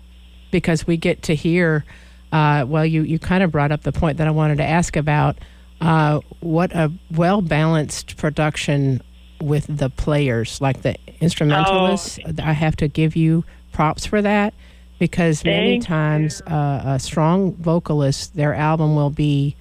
because 0.52 0.88
we 0.88 0.96
get 0.96 1.24
to 1.24 1.36
hear. 1.36 1.84
Uh, 2.32 2.66
well, 2.68 2.86
you 2.86 3.02
you 3.04 3.20
kind 3.20 3.44
of 3.44 3.52
brought 3.52 3.72
up 3.72 3.82
the 3.82 3.92
point 3.92 4.18
that 4.18 4.28
I 4.28 4.32
wanted 4.32 4.58
to 4.58 4.66
ask 4.66 4.96
about. 4.96 5.38
Uh, 5.82 6.20
what 6.42 6.74
a 6.76 6.92
well 7.12 7.42
balanced 7.42 8.18
production 8.18 9.02
with 9.42 9.66
the 9.70 9.90
players, 9.90 10.60
like 10.62 10.82
the 10.82 10.96
instrumentalists. 11.22 12.20
I 12.38 12.54
have 12.54 12.76
to 12.78 12.88
give 12.88 13.16
you 13.16 13.46
props 13.72 14.06
for 14.06 14.22
that 14.22 14.54
because 15.00 15.44
many 15.44 15.80
times 15.80 16.42
uh, 16.42 16.82
a 16.86 17.00
strong 17.00 17.56
vocalist, 17.56 18.36
their 18.36 18.54
album 18.54 18.96
will 18.96 19.10
be 19.10 19.56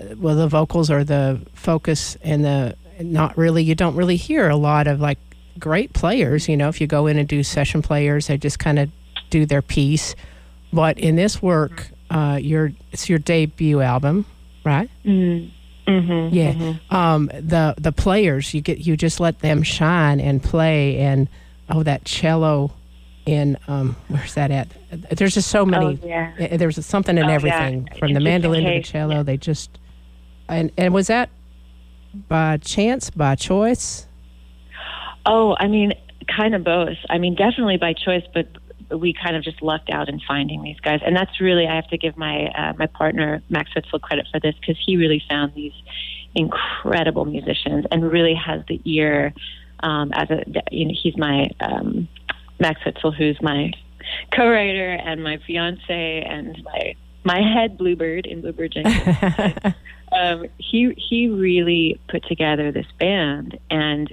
uh, 0.00 0.16
well, 0.16 0.34
the 0.34 0.48
vocals 0.48 0.90
are 0.90 1.04
the 1.04 1.40
focus 1.54 2.16
and 2.22 2.44
the 2.44 2.76
not 2.98 3.36
really. 3.36 3.62
You 3.62 3.74
don't 3.74 3.96
really 3.96 4.16
hear 4.16 4.48
a 4.48 4.56
lot 4.56 4.86
of 4.86 5.00
like 5.00 5.18
great 5.58 5.92
players. 5.92 6.48
You 6.48 6.56
know, 6.56 6.68
if 6.68 6.80
you 6.80 6.86
go 6.86 7.06
in 7.06 7.18
and 7.18 7.28
do 7.28 7.42
session 7.42 7.82
players, 7.82 8.26
they 8.26 8.38
just 8.38 8.58
kind 8.58 8.78
of 8.78 8.90
do 9.28 9.46
their 9.46 9.62
piece. 9.62 10.14
But 10.72 10.98
in 10.98 11.16
this 11.16 11.42
work, 11.42 11.90
uh, 12.10 12.38
your 12.40 12.72
it's 12.92 13.08
your 13.08 13.18
debut 13.18 13.80
album, 13.80 14.26
right? 14.64 14.90
Mm-hmm. 15.04 15.90
Mm-hmm. 15.90 16.34
Yeah. 16.34 16.74
Um, 16.90 17.26
the 17.34 17.74
the 17.78 17.92
players 17.92 18.52
you 18.54 18.60
get 18.60 18.78
you 18.78 18.96
just 18.96 19.18
let 19.20 19.40
them 19.40 19.62
shine 19.62 20.20
and 20.20 20.42
play 20.42 20.98
and 20.98 21.28
oh 21.68 21.82
that 21.82 22.04
cello 22.04 22.72
in 23.26 23.56
um 23.68 23.96
where's 24.08 24.34
that 24.34 24.50
at? 24.50 24.68
There's 25.16 25.34
just 25.34 25.48
so 25.50 25.64
many. 25.66 25.98
Oh, 26.02 26.06
yeah. 26.06 26.32
uh, 26.52 26.56
There's 26.56 26.84
something 26.84 27.16
in 27.18 27.24
Oh, 27.24 27.28
yeah. 27.28 27.34
everything 27.34 27.88
from 27.98 28.12
the 28.14 28.20
mandolin 28.20 28.64
to 28.64 28.70
the 28.70 28.82
cello. 28.82 29.16
yeah. 29.16 29.22
They 29.22 29.36
just 29.36 29.78
and 30.48 30.70
and 30.76 30.92
was 30.94 31.06
that 31.08 31.28
by 32.28 32.56
chance, 32.58 33.10
by 33.10 33.34
choice? 33.36 34.06
Oh, 35.26 35.54
I 35.58 35.66
mean, 35.68 35.92
kind 36.34 36.54
of 36.54 36.64
both. 36.64 36.96
I 37.08 37.18
mean, 37.18 37.34
definitely 37.34 37.76
by 37.76 37.92
choice, 37.92 38.24
but 38.34 38.46
we 38.96 39.12
kind 39.12 39.36
of 39.36 39.42
just 39.42 39.62
lucked 39.62 39.90
out 39.90 40.08
in 40.08 40.20
finding 40.26 40.62
these 40.62 40.80
guys, 40.80 41.00
and 41.04 41.16
that's 41.16 41.40
really 41.40 41.66
I 41.66 41.74
have 41.74 41.88
to 41.88 41.98
give 41.98 42.16
my 42.16 42.46
uh, 42.46 42.72
my 42.78 42.86
partner 42.86 43.42
Max 43.48 43.70
Witzel 43.74 43.98
credit 43.98 44.26
for 44.32 44.40
this 44.40 44.54
because 44.60 44.76
he 44.84 44.96
really 44.96 45.22
found 45.28 45.54
these 45.54 45.72
incredible 46.34 47.24
musicians 47.24 47.86
and 47.90 48.10
really 48.10 48.34
has 48.34 48.62
the 48.68 48.80
ear 48.84 49.32
um, 49.80 50.12
as 50.14 50.30
a 50.30 50.44
you 50.70 50.86
know 50.86 50.94
he's 51.00 51.16
my 51.16 51.48
um, 51.60 52.08
Max 52.58 52.80
Witzel 52.84 53.12
who's 53.12 53.40
my 53.42 53.72
co-writer 54.34 54.92
and 54.92 55.22
my 55.22 55.38
fiance 55.46 56.24
and 56.28 56.62
my 56.64 56.94
my 57.24 57.40
head 57.40 57.76
Bluebird 57.76 58.26
in 58.26 58.40
Bluebird 58.40 58.72
Junction. 58.72 59.74
um, 60.12 60.46
he 60.58 60.92
he 60.96 61.28
really 61.28 62.00
put 62.08 62.24
together 62.24 62.72
this 62.72 62.86
band, 62.98 63.58
and 63.70 64.12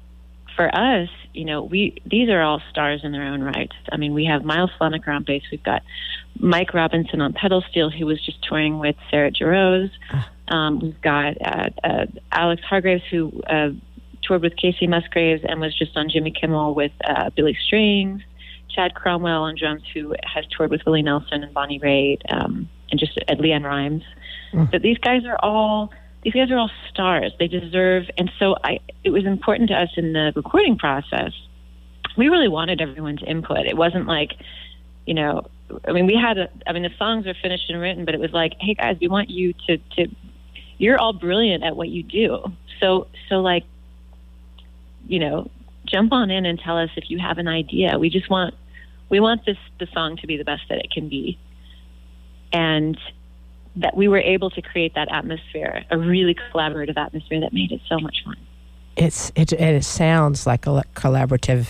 for 0.57 0.73
us, 0.75 1.07
you 1.33 1.45
know, 1.45 1.63
we 1.63 2.01
these 2.05 2.27
are 2.29 2.41
all 2.41 2.61
stars 2.69 3.01
in 3.03 3.13
their 3.13 3.23
own 3.23 3.41
right. 3.41 3.71
I 3.91 3.95
mean, 3.95 4.13
we 4.13 4.25
have 4.25 4.43
Miles 4.43 4.71
Flanagan 4.77 5.13
on 5.13 5.23
bass. 5.23 5.43
We've 5.51 5.63
got 5.63 5.83
Mike 6.39 6.73
Robinson 6.73 7.21
on 7.21 7.31
pedal 7.31 7.63
steel, 7.69 7.89
who 7.89 8.07
was 8.07 8.19
just 8.25 8.43
touring 8.43 8.79
with 8.79 8.95
Sarah 9.09 9.31
Jarosz. 9.31 9.91
Ah. 10.11 10.29
Um, 10.49 10.79
we've 10.79 11.01
got 11.01 11.35
uh, 11.41 11.69
uh, 11.83 12.05
Alex 12.31 12.63
Hargreaves, 12.63 13.03
who 13.09 13.41
uh, 13.49 13.69
toured 14.23 14.41
with 14.41 14.55
Kacey 14.55 14.87
Musgraves 14.87 15.43
and 15.47 15.61
was 15.61 15.77
just 15.77 15.95
on 15.95 16.09
Jimmy 16.09 16.31
Kimmel 16.31 16.73
with 16.73 16.91
uh, 17.07 17.29
Billy 17.29 17.57
Strings. 17.65 18.21
Chad 18.69 18.93
Cromwell 18.95 19.43
on 19.43 19.55
drums, 19.57 19.83
who 19.93 20.15
has 20.23 20.45
toured 20.47 20.71
with 20.71 20.85
Willie 20.85 21.01
Nelson 21.01 21.43
and 21.43 21.53
Bonnie 21.53 21.79
Raitt, 21.79 22.21
um, 22.29 22.69
and 22.91 22.99
just 22.99 23.17
uh, 23.17 23.33
LeAnn 23.35 23.63
Rimes. 23.63 24.03
Mm. 24.53 24.71
But 24.71 24.81
these 24.81 24.97
guys 24.97 25.25
are 25.25 25.37
all 25.41 25.91
these 26.27 26.33
guys 26.33 26.51
are 26.51 26.57
all 26.57 26.71
stars. 26.89 27.31
They 27.39 27.47
deserve, 27.47 28.03
and 28.17 28.29
so 28.37 28.57
I. 28.61 28.81
It 29.05 29.11
was 29.11 29.25
important 29.25 29.69
to 29.69 29.75
us 29.75 29.87
in 29.95 30.11
the 30.11 30.33
recording 30.35 30.77
process. 30.77 31.31
We 32.17 32.27
really 32.27 32.49
wanted 32.49 32.81
everyone's 32.81 33.23
input. 33.25 33.65
It 33.65 33.77
wasn't 33.77 34.07
like, 34.07 34.33
you 35.05 35.13
know, 35.13 35.47
I 35.87 35.93
mean, 35.93 36.05
we 36.05 36.15
had. 36.21 36.37
A, 36.37 36.49
I 36.67 36.73
mean, 36.73 36.83
the 36.83 36.91
songs 36.99 37.27
are 37.27 37.33
finished 37.41 37.69
and 37.69 37.79
written, 37.79 38.03
but 38.03 38.13
it 38.13 38.19
was 38.19 38.33
like, 38.33 38.55
hey 38.59 38.73
guys, 38.73 38.97
we 38.99 39.07
want 39.07 39.29
you 39.29 39.53
to 39.67 39.77
to. 39.77 40.09
You're 40.77 40.99
all 40.99 41.13
brilliant 41.13 41.63
at 41.63 41.77
what 41.77 41.87
you 41.87 42.03
do. 42.03 42.43
So 42.81 43.07
so 43.29 43.35
like, 43.35 43.63
you 45.07 45.19
know, 45.19 45.49
jump 45.85 46.11
on 46.11 46.29
in 46.29 46.45
and 46.45 46.59
tell 46.59 46.77
us 46.77 46.89
if 46.97 47.09
you 47.09 47.19
have 47.19 47.37
an 47.37 47.47
idea. 47.47 47.97
We 47.97 48.09
just 48.09 48.29
want 48.29 48.53
we 49.07 49.21
want 49.21 49.45
this 49.45 49.57
the 49.79 49.87
song 49.93 50.17
to 50.17 50.27
be 50.27 50.35
the 50.35 50.43
best 50.43 50.63
that 50.67 50.79
it 50.79 50.91
can 50.91 51.07
be. 51.07 51.39
And 52.51 52.97
that 53.77 53.95
we 53.95 54.07
were 54.07 54.19
able 54.19 54.49
to 54.51 54.61
create 54.61 54.95
that 54.95 55.07
atmosphere, 55.11 55.85
a 55.89 55.97
really 55.97 56.35
collaborative 56.51 56.97
atmosphere 56.97 57.39
that 57.41 57.53
made 57.53 57.71
it 57.71 57.81
so 57.87 57.99
much 57.99 58.23
fun. 58.25 58.35
It's 58.95 59.31
it 59.35 59.53
it 59.53 59.83
sounds 59.83 60.47
like 60.47 60.65
a 60.65 60.83
collaborative 60.95 61.69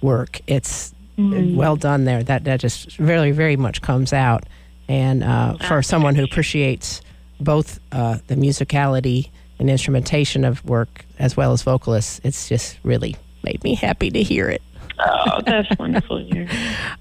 work. 0.00 0.40
It's 0.46 0.94
mm-hmm. 1.18 1.56
well 1.56 1.76
done 1.76 2.04
there. 2.04 2.22
That 2.22 2.44
that 2.44 2.60
just 2.60 2.96
very 2.96 3.32
very 3.32 3.56
much 3.56 3.82
comes 3.82 4.12
out. 4.12 4.44
And 4.88 5.22
uh, 5.22 5.56
for 5.58 5.82
someone 5.82 6.16
who 6.16 6.24
appreciates 6.24 7.00
both 7.40 7.78
uh, 7.92 8.18
the 8.26 8.34
musicality 8.34 9.30
and 9.58 9.70
instrumentation 9.70 10.44
of 10.44 10.64
work 10.64 11.04
as 11.18 11.36
well 11.36 11.52
as 11.52 11.62
vocalists, 11.62 12.20
it's 12.24 12.48
just 12.48 12.78
really 12.82 13.16
made 13.44 13.62
me 13.62 13.74
happy 13.74 14.10
to 14.10 14.22
hear 14.22 14.48
it. 14.48 14.62
Oh, 15.02 15.40
that's 15.44 15.68
wonderful. 15.78 16.26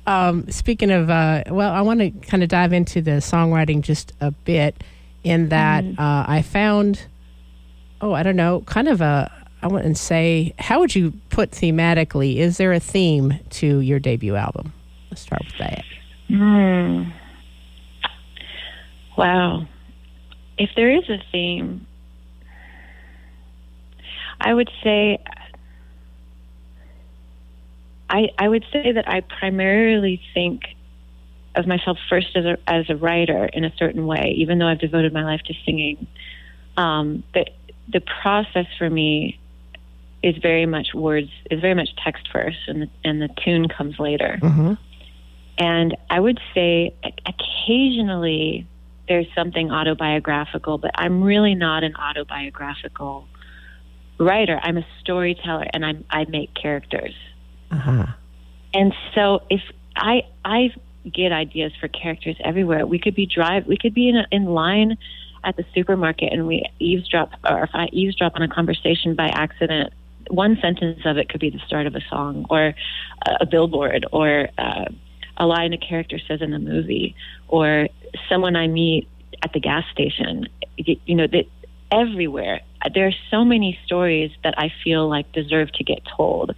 Um, 0.07 0.49
speaking 0.49 0.89
of, 0.89 1.11
uh, 1.11 1.43
well, 1.51 1.71
I 1.71 1.81
want 1.81 1.99
to 1.99 2.09
kind 2.09 2.41
of 2.41 2.49
dive 2.49 2.73
into 2.73 2.99
the 2.99 3.21
songwriting 3.21 3.81
just 3.81 4.11
a 4.19 4.31
bit. 4.31 4.83
In 5.23 5.49
that, 5.49 5.83
mm-hmm. 5.83 6.01
uh, 6.01 6.25
I 6.27 6.41
found, 6.41 7.05
oh, 8.01 8.13
I 8.13 8.23
don't 8.23 8.35
know, 8.35 8.61
kind 8.61 8.87
of 8.87 9.01
a. 9.01 9.31
I 9.61 9.67
wouldn't 9.67 9.97
say. 9.97 10.55
How 10.57 10.79
would 10.79 10.95
you 10.95 11.13
put 11.29 11.51
thematically? 11.51 12.37
Is 12.37 12.57
there 12.57 12.73
a 12.73 12.79
theme 12.79 13.39
to 13.51 13.81
your 13.81 13.99
debut 13.99 14.35
album? 14.35 14.73
Let's 15.11 15.21
start 15.21 15.43
with 15.45 15.57
that. 15.59 15.83
Mm. 16.29 17.11
Wow. 19.17 19.67
If 20.57 20.69
there 20.75 20.89
is 20.89 21.07
a 21.09 21.21
theme, 21.31 21.85
I 24.41 24.53
would 24.53 24.69
say 24.83 25.23
I, 28.09 28.29
I 28.37 28.47
would 28.47 28.65
say 28.71 28.91
that 28.91 29.07
I 29.07 29.21
primarily 29.21 30.21
think 30.33 30.63
of 31.55 31.67
myself 31.67 31.97
first 32.09 32.35
as 32.35 32.45
a, 32.45 32.57
as 32.67 32.89
a 32.89 32.95
writer 32.95 33.45
in 33.45 33.63
a 33.63 33.73
certain 33.77 34.05
way, 34.05 34.33
even 34.37 34.59
though 34.59 34.67
I've 34.67 34.79
devoted 34.79 35.13
my 35.13 35.23
life 35.23 35.41
to 35.45 35.53
singing. 35.65 36.07
Um, 36.77 37.23
the, 37.33 37.45
the 37.91 38.01
process 38.21 38.65
for 38.77 38.89
me 38.89 39.39
is 40.21 40.37
very 40.37 40.65
much 40.65 40.93
words, 40.93 41.29
is 41.49 41.59
very 41.61 41.73
much 41.73 41.89
text 42.03 42.27
first, 42.31 42.57
and 42.67 42.83
the, 42.83 42.89
and 43.03 43.21
the 43.21 43.29
tune 43.43 43.67
comes 43.67 43.99
later. 43.99 44.39
Mm-hmm. 44.41 44.73
And 45.57 45.97
I 46.09 46.19
would 46.19 46.39
say 46.53 46.93
occasionally 47.25 48.67
there's 49.07 49.27
something 49.35 49.71
autobiographical, 49.71 50.77
but 50.77 50.91
I'm 50.95 51.23
really 51.23 51.55
not 51.55 51.83
an 51.83 51.95
autobiographical 51.95 53.27
writer. 54.19 54.59
I'm 54.61 54.77
a 54.77 54.85
storyteller, 54.99 55.65
and 55.73 55.85
I'm, 55.85 56.05
I 56.09 56.25
make 56.25 56.53
characters. 56.53 57.13
Uh-huh. 57.71 58.05
And 58.73 58.93
so 59.15 59.41
if 59.49 59.61
I 59.95 60.23
I 60.45 60.73
get 61.11 61.31
ideas 61.31 61.71
for 61.79 61.87
characters 61.87 62.35
everywhere. 62.43 62.85
We 62.85 62.99
could 62.99 63.15
be 63.15 63.25
drive 63.25 63.67
we 63.67 63.77
could 63.77 63.93
be 63.93 64.09
in 64.09 64.17
a, 64.17 64.27
in 64.31 64.45
line 64.45 64.97
at 65.43 65.55
the 65.55 65.65
supermarket 65.73 66.31
and 66.33 66.47
we 66.47 66.65
eavesdrop 66.79 67.31
or 67.49 67.63
if 67.63 67.69
I 67.73 67.87
eavesdrop 67.91 68.35
on 68.35 68.41
a 68.41 68.47
conversation 68.47 69.15
by 69.15 69.27
accident, 69.27 69.93
one 70.29 70.57
sentence 70.61 71.01
of 71.05 71.17
it 71.17 71.29
could 71.29 71.39
be 71.39 71.49
the 71.49 71.61
start 71.65 71.87
of 71.87 71.95
a 71.95 72.01
song 72.09 72.45
or 72.49 72.73
a, 73.25 73.37
a 73.41 73.45
billboard 73.45 74.05
or 74.11 74.49
uh, 74.57 74.85
a 75.37 75.45
line 75.45 75.73
a 75.73 75.77
character 75.77 76.19
says 76.27 76.41
in 76.41 76.53
a 76.53 76.59
movie 76.59 77.15
or 77.47 77.87
someone 78.27 78.55
I 78.55 78.67
meet 78.67 79.07
at 79.41 79.53
the 79.53 79.59
gas 79.59 79.85
station. 79.91 80.47
You 80.77 81.15
know 81.15 81.27
that 81.27 81.45
everywhere 81.91 82.61
there 82.93 83.07
are 83.07 83.15
so 83.29 83.43
many 83.43 83.77
stories 83.85 84.31
that 84.43 84.53
I 84.57 84.71
feel 84.83 85.09
like 85.09 85.31
deserve 85.33 85.71
to 85.73 85.83
get 85.83 86.01
told. 86.17 86.55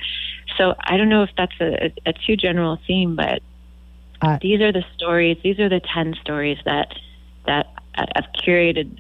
So 0.58 0.75
I 0.79 0.98
don't 0.98 1.10
know 1.10 1.24
if 1.24 1.29
that's 1.38 1.53
a, 1.60 1.93
a 2.05 2.13
too 2.13 2.36
general 2.36 2.79
theme, 2.88 3.15
but 3.15 3.41
uh, 4.22 4.38
these 4.41 4.62
are 4.62 4.72
the 4.72 4.84
stories. 4.96 5.38
These 5.43 5.60
are 5.60 5.70
the 5.70 5.81
ten 5.81 6.15
stories 6.22 6.58
that 6.65 6.93
that 7.46 7.67
I've 7.96 8.31
curated 8.46 9.00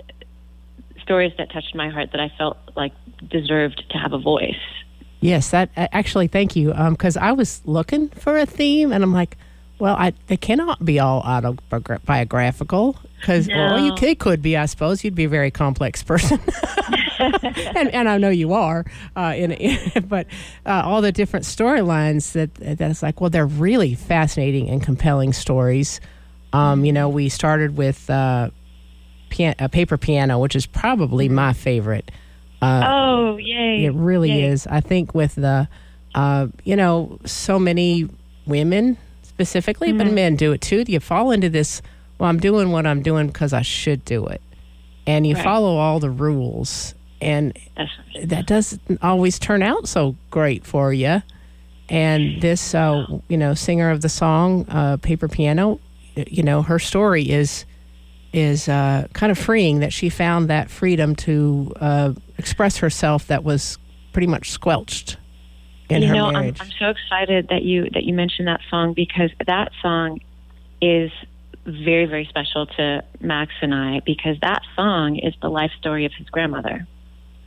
stories 1.01 1.33
that 1.37 1.51
touched 1.51 1.75
my 1.75 1.89
heart 1.89 2.11
that 2.11 2.21
I 2.21 2.31
felt 2.37 2.57
like 2.75 2.93
deserved 3.29 3.83
to 3.89 3.97
have 3.97 4.13
a 4.13 4.17
voice. 4.19 4.55
Yes, 5.19 5.51
that 5.51 5.69
actually, 5.75 6.27
thank 6.27 6.55
you. 6.55 6.73
Because 6.89 7.15
um, 7.15 7.23
I 7.23 7.31
was 7.31 7.61
looking 7.65 8.09
for 8.09 8.37
a 8.37 8.45
theme, 8.45 8.91
and 8.91 9.03
I'm 9.03 9.13
like, 9.13 9.37
well, 9.81 9.95
I, 9.97 10.13
they 10.27 10.37
cannot 10.37 10.85
be 10.85 10.99
all 10.99 11.21
autobiographical 11.21 12.99
because 13.19 13.47
no. 13.47 13.55
well, 13.55 13.83
you 13.83 13.95
could, 13.95 14.19
could 14.19 14.39
be, 14.39 14.55
I 14.55 14.67
suppose. 14.67 15.03
You'd 15.03 15.15
be 15.15 15.23
a 15.23 15.29
very 15.29 15.49
complex 15.49 16.03
person. 16.03 16.39
and, 17.19 17.89
and 17.89 18.07
I 18.07 18.19
know 18.19 18.29
you 18.29 18.53
are, 18.53 18.85
uh, 19.15 19.33
in, 19.35 19.53
in, 19.53 20.03
but 20.07 20.27
uh, 20.67 20.83
all 20.85 21.01
the 21.01 21.11
different 21.11 21.45
storylines 21.45 22.33
that 22.33 22.77
that's 22.77 23.01
like, 23.01 23.19
well, 23.21 23.31
they're 23.31 23.47
really 23.47 23.95
fascinating 23.95 24.69
and 24.69 24.83
compelling 24.83 25.33
stories. 25.33 25.99
Um, 26.53 26.85
you 26.85 26.93
know, 26.93 27.09
we 27.09 27.27
started 27.29 27.75
with 27.75 28.07
uh, 28.07 28.51
pian- 29.31 29.55
a 29.57 29.67
paper 29.67 29.97
piano, 29.97 30.37
which 30.37 30.55
is 30.55 30.67
probably 30.67 31.25
mm-hmm. 31.25 31.35
my 31.35 31.53
favorite. 31.53 32.11
Uh, 32.61 32.83
oh, 32.85 33.37
yay! 33.37 33.85
It 33.85 33.95
really 33.95 34.29
yay. 34.29 34.43
is. 34.43 34.67
I 34.67 34.79
think 34.79 35.15
with 35.15 35.33
the, 35.33 35.67
uh, 36.13 36.49
you 36.65 36.75
know, 36.75 37.17
so 37.25 37.57
many 37.57 38.07
women 38.45 38.97
specifically, 39.41 39.89
mm-hmm. 39.89 39.97
but 39.97 40.13
men 40.13 40.35
do 40.35 40.51
it 40.51 40.61
too. 40.61 40.83
You 40.87 40.99
fall 40.99 41.31
into 41.31 41.49
this. 41.49 41.81
Well, 42.19 42.29
I'm 42.29 42.39
doing 42.39 42.71
what 42.71 42.85
I'm 42.85 43.01
doing 43.01 43.27
because 43.27 43.53
I 43.53 43.63
should 43.63 44.05
do 44.05 44.27
it, 44.27 44.41
and 45.07 45.25
you 45.25 45.33
right. 45.35 45.43
follow 45.43 45.77
all 45.77 45.99
the 45.99 46.11
rules 46.11 46.93
and 47.21 47.57
that 48.23 48.47
doesn't 48.47 48.81
always 49.01 49.37
turn 49.37 49.61
out 49.61 49.87
so 49.87 50.15
great 50.31 50.65
for 50.65 50.91
you. 50.91 51.21
And 51.87 52.41
this, 52.41 52.73
uh, 52.73 53.05
you 53.27 53.37
know, 53.37 53.53
singer 53.53 53.91
of 53.91 54.01
the 54.01 54.09
song, 54.09 54.65
uh, 54.69 54.97
Paper 54.97 55.27
Piano, 55.27 55.79
you 56.15 56.43
know, 56.43 56.61
her 56.61 56.79
story 56.79 57.29
is 57.29 57.65
is 58.33 58.69
uh, 58.69 59.07
kind 59.11 59.29
of 59.29 59.37
freeing 59.37 59.79
that 59.79 59.91
she 59.91 60.09
found 60.09 60.49
that 60.49 60.69
freedom 60.69 61.15
to 61.17 61.73
uh, 61.81 62.13
express 62.37 62.77
herself 62.77 63.27
that 63.27 63.43
was 63.43 63.77
pretty 64.13 64.27
much 64.27 64.51
squelched 64.51 65.17
in 65.95 66.01
you 66.03 66.07
her 66.09 66.13
know, 66.15 66.31
marriage. 66.31 66.57
I'm, 66.59 66.67
I'm 66.67 66.73
so 66.79 66.89
excited 66.89 67.47
that 67.49 67.63
you 67.63 67.89
that 67.93 68.03
you 68.03 68.13
mentioned 68.13 68.47
that 68.47 68.61
song 68.69 68.93
because 68.93 69.29
that 69.45 69.71
song 69.81 70.19
is 70.81 71.11
very 71.65 72.05
very 72.05 72.25
special 72.25 72.65
to 72.65 73.03
Max 73.19 73.51
and 73.61 73.73
I 73.73 74.01
because 74.05 74.37
that 74.41 74.61
song 74.75 75.17
is 75.17 75.33
the 75.41 75.49
life 75.49 75.71
story 75.79 76.05
of 76.05 76.13
his 76.13 76.27
grandmother. 76.29 76.87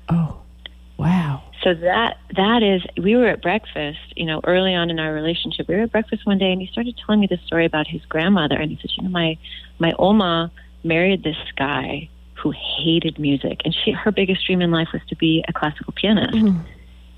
Oh, 0.09 0.41
wow. 0.97 1.43
So 1.63 1.75
that 1.75 2.19
that 2.37 2.63
is 2.63 2.83
we 3.03 3.17
were 3.17 3.29
at 3.29 3.43
breakfast, 3.43 3.99
you 4.17 4.27
know, 4.27 4.41
early 4.45 4.75
on 4.75 4.91
in 4.91 4.99
our 4.99 5.13
relationship. 5.13 5.67
We 5.67 5.77
were 5.77 5.83
at 5.83 5.93
breakfast 5.93 6.27
one 6.27 6.39
day 6.39 6.53
and 6.53 6.61
he 6.61 6.69
started 6.69 6.95
telling 7.05 7.21
me 7.21 7.27
this 7.27 7.41
story 7.47 7.65
about 7.65 7.87
his 7.87 8.03
grandmother 8.07 8.57
and 8.57 8.71
he 8.71 8.77
said, 8.77 8.91
"You 8.97 9.05
know, 9.05 9.11
my 9.11 9.39
my 9.79 9.93
oma 9.99 10.53
married 10.83 11.25
this 11.25 11.39
guy 11.57 12.09
who 12.35 12.53
hated 12.53 13.19
music 13.19 13.63
and 13.65 13.75
she 13.75 13.93
her 13.93 14.13
biggest 14.13 14.45
dream 14.45 14.61
in 14.61 14.71
life 14.71 14.89
was 14.93 15.01
to 15.09 15.17
be 15.17 15.43
a 15.49 15.53
classical 15.53 15.93
pianist." 15.97 16.35
Mm-hmm. 16.35 16.61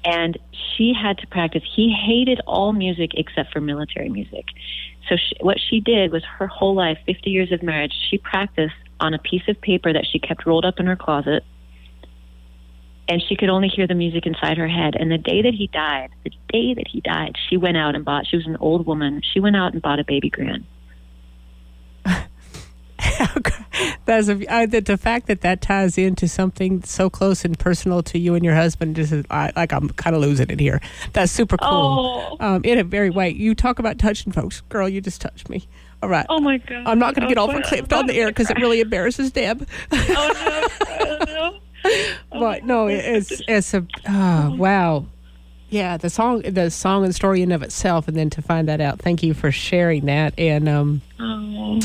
And 0.06 0.38
she 0.52 0.94
had 0.94 1.18
to 1.18 1.26
practice. 1.26 1.62
He 1.74 1.92
hated 1.92 2.40
all 2.46 2.72
music 2.72 3.10
except 3.14 3.52
for 3.52 3.60
military 3.60 4.08
music. 4.08 4.44
So 5.08 5.16
she, 5.16 5.36
what 5.40 5.58
she 5.58 5.80
did 5.80 6.12
was 6.12 6.22
her 6.38 6.46
whole 6.46 6.74
life, 6.74 6.98
50 7.06 7.28
years 7.28 7.50
of 7.50 7.62
marriage, 7.62 7.92
she 8.08 8.18
practiced 8.18 8.74
on 9.00 9.14
a 9.14 9.18
piece 9.18 9.42
of 9.48 9.60
paper 9.60 9.92
that 9.92 10.06
she 10.10 10.18
kept 10.18 10.46
rolled 10.46 10.64
up 10.64 10.78
in 10.78 10.86
her 10.86 10.96
closet 10.96 11.44
and 13.08 13.22
she 13.22 13.36
could 13.36 13.48
only 13.48 13.68
hear 13.68 13.86
the 13.86 13.94
music 13.94 14.26
inside 14.26 14.58
her 14.58 14.66
head. 14.68 14.96
And 14.96 15.10
the 15.10 15.18
day 15.18 15.42
that 15.42 15.54
he 15.54 15.68
died, 15.68 16.10
the 16.24 16.30
day 16.48 16.74
that 16.74 16.88
he 16.88 17.00
died, 17.00 17.36
she 17.48 17.56
went 17.56 17.76
out 17.76 17.94
and 17.94 18.04
bought. 18.04 18.26
She 18.26 18.36
was 18.36 18.46
an 18.46 18.56
old 18.56 18.86
woman. 18.86 19.22
She 19.32 19.38
went 19.40 19.56
out 19.56 19.72
and 19.72 19.82
bought 19.82 20.00
a 20.00 20.04
baby 20.04 20.30
grand. 20.30 20.64
That's 24.06 24.28
a, 24.28 24.52
I, 24.52 24.66
the, 24.66 24.80
the 24.80 24.96
fact 24.96 25.26
that 25.26 25.42
that 25.42 25.60
ties 25.60 25.98
into 25.98 26.26
something 26.28 26.82
so 26.84 27.10
close 27.10 27.44
and 27.44 27.58
personal 27.58 28.02
to 28.04 28.18
you 28.18 28.34
and 28.34 28.44
your 28.44 28.54
husband. 28.54 28.96
Just 28.96 29.12
I, 29.30 29.52
like 29.56 29.72
I'm 29.72 29.88
kind 29.90 30.16
of 30.16 30.22
losing 30.22 30.48
it 30.48 30.58
here. 30.60 30.80
That's 31.12 31.30
super 31.32 31.56
cool. 31.58 31.68
Oh. 31.68 32.36
Um, 32.40 32.62
in 32.64 32.78
a 32.78 32.84
very 32.84 33.10
way, 33.10 33.30
you 33.30 33.54
talk 33.54 33.78
about 33.78 33.98
touching 33.98 34.32
folks, 34.32 34.60
girl. 34.68 34.88
You 34.88 35.00
just 35.00 35.20
touched 35.20 35.48
me. 35.50 35.66
All 36.02 36.08
right. 36.08 36.26
Oh 36.28 36.40
my 36.40 36.58
god! 36.58 36.84
I'm 36.86 36.98
not 36.98 37.14
going 37.14 37.26
to 37.28 37.34
get 37.34 37.38
Oh, 37.38 37.44
off 37.44 37.50
a 37.72 37.76
what- 37.78 37.92
on 37.92 38.06
the 38.06 38.14
air 38.14 38.28
because 38.28 38.50
it 38.50 38.58
really 38.58 38.80
embarrasses 38.80 39.30
Deb. 39.32 39.66
Oh 39.92 40.70
no! 40.88 41.58
Oh, 41.88 41.98
no. 42.32 42.40
but 42.40 42.64
no, 42.64 42.88
it's 42.88 43.40
it's 43.46 43.72
a 43.74 43.86
oh, 44.08 44.54
wow. 44.56 45.06
Yeah, 45.68 45.96
the 45.96 46.10
song, 46.10 46.42
the 46.42 46.70
song 46.70 47.04
and 47.04 47.14
story 47.14 47.42
in 47.42 47.50
of 47.52 47.62
itself, 47.62 48.08
and 48.08 48.16
then 48.16 48.28
to 48.30 48.42
find 48.42 48.68
that 48.68 48.80
out. 48.80 49.00
Thank 49.00 49.22
you 49.22 49.34
for 49.34 49.50
sharing 49.52 50.06
that, 50.06 50.36
and 50.38 50.68
um, 50.68 51.00
Oh. 51.20 51.80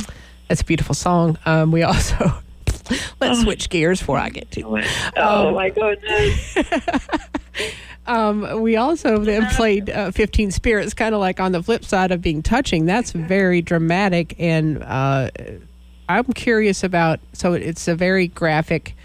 It's 0.52 0.62
a 0.62 0.66
beautiful 0.66 0.96
song. 0.96 1.38
Um, 1.46 1.72
we 1.72 1.84
also 1.84 2.16
let's 3.20 3.40
Oh. 3.40 3.44
switch 3.44 3.70
gears 3.70 4.00
before 4.00 4.18
I 4.18 4.30
get 4.30 4.52
to. 4.52 4.64
Oh 5.18 5.48
Um, 5.50 5.54
my 5.56 5.70
goodness! 5.70 6.58
Um, 8.08 8.62
we 8.62 8.78
also 8.78 9.20
then 9.20 9.46
played 9.56 9.90
uh, 9.90 10.10
15 10.12 10.50
Spirits, 10.52 10.94
kind 10.94 11.14
of 11.14 11.22
like 11.22 11.40
on 11.40 11.52
the 11.52 11.62
flip 11.62 11.86
side 11.86 12.12
of 12.12 12.20
being 12.22 12.42
touching. 12.42 12.86
That's 12.88 13.12
very 13.12 13.62
dramatic, 13.62 14.36
and 14.40 14.82
uh, 14.84 15.30
I'm 16.10 16.26
curious 16.34 16.84
about. 16.84 17.20
So 17.34 17.54
it's 17.54 17.88
a 17.88 17.96
very 17.96 18.28
graphic 18.28 18.96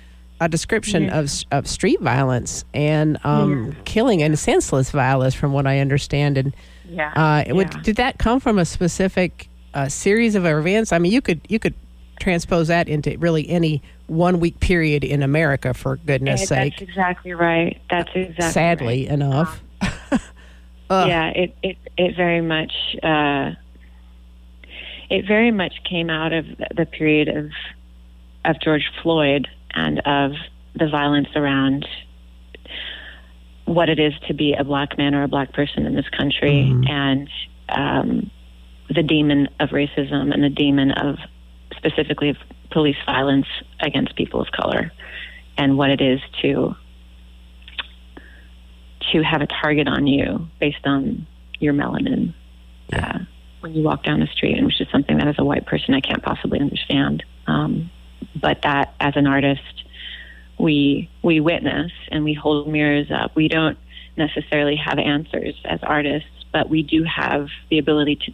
uh, 0.40 0.48
description 0.48 1.04
Yeah. 1.04 1.20
of 1.20 1.30
of 1.52 1.68
street 1.68 2.00
violence 2.00 2.64
and 2.72 3.18
um, 3.24 3.76
killing 3.84 4.22
and 4.22 4.36
senseless 4.38 4.90
violence, 4.90 5.34
from 5.34 5.52
what 5.52 5.66
I 5.66 5.80
understand. 5.80 6.38
And 6.38 6.54
Yeah. 6.88 7.12
uh, 7.14 7.54
would, 7.54 7.74
yeah. 7.74 7.82
did 7.82 7.96
that 7.96 8.18
come 8.18 8.40
from 8.40 8.58
a 8.58 8.64
specific 8.64 9.48
uh, 9.76 9.88
series 9.88 10.34
of 10.34 10.46
events? 10.46 10.92
I 10.92 10.98
mean, 10.98 11.12
you 11.12 11.20
could 11.20 11.40
you 11.48 11.58
could 11.58 11.74
transpose 12.18 12.68
that 12.68 12.88
into 12.88 13.16
really 13.18 13.48
any 13.48 13.82
one 14.06 14.40
week 14.40 14.58
period 14.60 15.04
in 15.04 15.22
America, 15.22 15.74
for 15.74 15.96
goodness' 15.96 16.42
Eh, 16.42 16.44
sake. 16.46 16.72
That's 16.78 16.82
exactly 16.90 17.34
right. 17.34 17.80
That's 17.90 18.10
exactly 18.14 18.50
Sadly 18.52 19.02
right. 19.04 19.12
enough. 19.12 19.62
Ugh. 20.88 21.08
yeah, 21.08 21.28
it, 21.28 21.54
it 21.62 21.76
it 21.98 22.16
very 22.16 22.40
much 22.40 22.72
uh, 23.02 23.50
it 25.10 25.26
very 25.26 25.50
much 25.50 25.74
came 25.88 26.08
out 26.10 26.32
of 26.32 26.46
the 26.74 26.86
period 26.86 27.28
of 27.28 27.50
of 28.44 28.60
George 28.60 28.90
Floyd 29.02 29.46
and 29.74 29.98
of 30.00 30.32
the 30.74 30.88
violence 30.88 31.28
around 31.34 31.86
what 33.64 33.88
it 33.88 33.98
is 33.98 34.12
to 34.28 34.32
be 34.34 34.54
a 34.54 34.62
black 34.62 34.96
man 34.96 35.14
or 35.14 35.24
a 35.24 35.28
black 35.28 35.52
person 35.52 35.84
in 35.86 35.94
this 35.96 36.08
country 36.16 36.70
Mhm. 36.70 36.88
and 36.88 37.28
um, 37.68 38.30
the 38.88 39.02
demon 39.02 39.48
of 39.60 39.70
racism 39.70 40.32
and 40.32 40.42
the 40.42 40.50
demon 40.50 40.90
of 40.92 41.16
specifically 41.76 42.28
of 42.30 42.36
police 42.70 42.96
violence 43.04 43.46
against 43.80 44.14
people 44.16 44.40
of 44.40 44.48
color 44.52 44.92
and 45.56 45.76
what 45.76 45.90
it 45.90 46.00
is 46.00 46.20
to 46.42 46.74
to 49.12 49.22
have 49.22 49.40
a 49.40 49.46
target 49.46 49.88
on 49.88 50.06
you 50.06 50.48
based 50.60 50.84
on 50.84 51.26
your 51.58 51.72
melanin 51.72 52.34
uh, 52.92 53.18
when 53.60 53.74
you 53.74 53.82
walk 53.82 54.04
down 54.04 54.20
the 54.20 54.26
street, 54.26 54.56
and 54.56 54.66
which 54.66 54.80
is 54.80 54.88
something 54.90 55.16
that 55.18 55.28
as 55.28 55.36
a 55.38 55.44
white 55.44 55.66
person 55.66 55.94
I 55.94 56.00
can't 56.00 56.22
possibly 56.22 56.60
understand. 56.60 57.24
Um, 57.46 57.90
but 58.34 58.62
that 58.62 58.94
as 59.00 59.16
an 59.16 59.26
artist, 59.26 59.84
we 60.58 61.08
we 61.22 61.40
witness 61.40 61.92
and 62.10 62.24
we 62.24 62.34
hold 62.34 62.68
mirrors 62.68 63.10
up. 63.10 63.34
We 63.34 63.48
don't 63.48 63.78
necessarily 64.16 64.76
have 64.76 64.98
answers 64.98 65.54
as 65.64 65.80
artists, 65.82 66.28
but 66.52 66.68
we 66.68 66.82
do 66.82 67.04
have 67.04 67.48
the 67.70 67.78
ability 67.78 68.16
to 68.16 68.32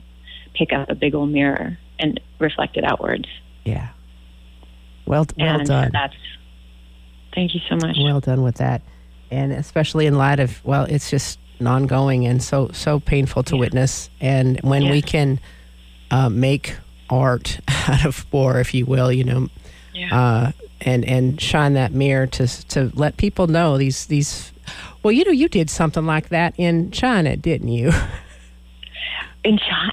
pick 0.55 0.73
up 0.73 0.89
a 0.91 0.95
big 0.95 1.15
old 1.15 1.31
mirror 1.31 1.79
and 1.99 2.21
reflect 2.39 2.77
it 2.77 2.85
outwards. 2.85 3.29
Yeah. 3.65 3.89
Well, 5.07 5.27
well 5.39 5.59
and 5.61 5.67
done. 5.69 5.91
That's 5.93 6.15
thank 7.35 7.55
you 7.55 7.61
so 7.69 7.77
much. 7.77 7.97
Well 8.01 8.21
done 8.21 8.43
with 8.43 8.57
that, 8.57 8.83
and 9.31 9.53
especially 9.53 10.07
in 10.07 10.17
light 10.17 10.41
of 10.41 10.65
well, 10.65 10.85
it's 10.85 11.11
just 11.11 11.39
non-going 11.61 12.27
and 12.27 12.43
so 12.43 12.71
so 12.73 13.01
painful 13.01 13.43
to 13.45 13.55
Yeah. 13.55 13.61
witness. 13.61 14.11
And 14.21 14.61
when 14.63 14.89
we 14.91 15.03
can 15.03 15.41
uh, 16.11 16.29
make 16.29 16.77
art 17.11 17.61
out 17.89 18.05
of 18.05 18.27
war, 18.33 18.61
if 18.61 18.75
you 18.75 18.87
will, 18.87 19.13
you 19.13 19.25
know, 19.25 19.49
yeah. 19.93 20.17
uh, 20.19 20.53
and 20.81 21.05
and 21.05 21.41
shine 21.41 21.75
that 21.75 21.93
mirror 21.93 22.27
to 22.29 22.47
to 22.69 22.91
let 22.95 23.17
people 23.17 23.47
know 23.47 23.79
these 23.79 24.07
these. 24.07 24.53
Well, 25.03 25.11
you 25.13 25.25
know, 25.25 25.33
you 25.33 25.49
did 25.49 25.69
something 25.69 26.07
like 26.07 26.29
that 26.29 26.55
in 26.57 26.93
China, 26.93 27.37
didn't 27.37 27.69
you? 27.69 27.91
in 29.45 29.59
China, 29.59 29.93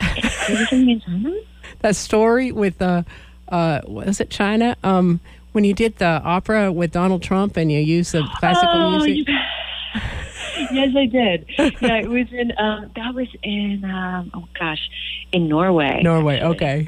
is 0.49 0.71
in 0.71 1.01
China? 1.01 1.39
that 1.79 1.95
story 1.95 2.51
with 2.51 2.81
uh, 2.81 3.03
uh, 3.49 3.81
was 3.85 4.19
it 4.19 4.29
China? 4.29 4.75
Um, 4.83 5.19
when 5.51 5.63
you 5.63 5.73
did 5.73 5.97
the 5.97 6.21
opera 6.23 6.71
with 6.71 6.91
Donald 6.91 7.23
Trump 7.23 7.57
and 7.57 7.71
you 7.71 7.79
used 7.79 8.11
the 8.11 8.23
classical 8.37 8.69
oh, 8.75 8.99
music. 8.99 9.27
you- 9.27 9.35
yes, 10.71 10.95
I 10.95 11.05
did. 11.05 11.45
Yeah, 11.57 11.97
it 11.97 12.09
was 12.09 12.27
in. 12.31 12.53
Um, 12.57 12.91
that 12.95 13.15
was 13.15 13.27
in. 13.43 13.83
Um, 13.85 14.31
oh 14.33 14.47
gosh, 14.59 14.89
in 15.31 15.47
Norway. 15.47 16.01
Norway, 16.03 16.35
actually. 16.35 16.55
okay. 16.55 16.87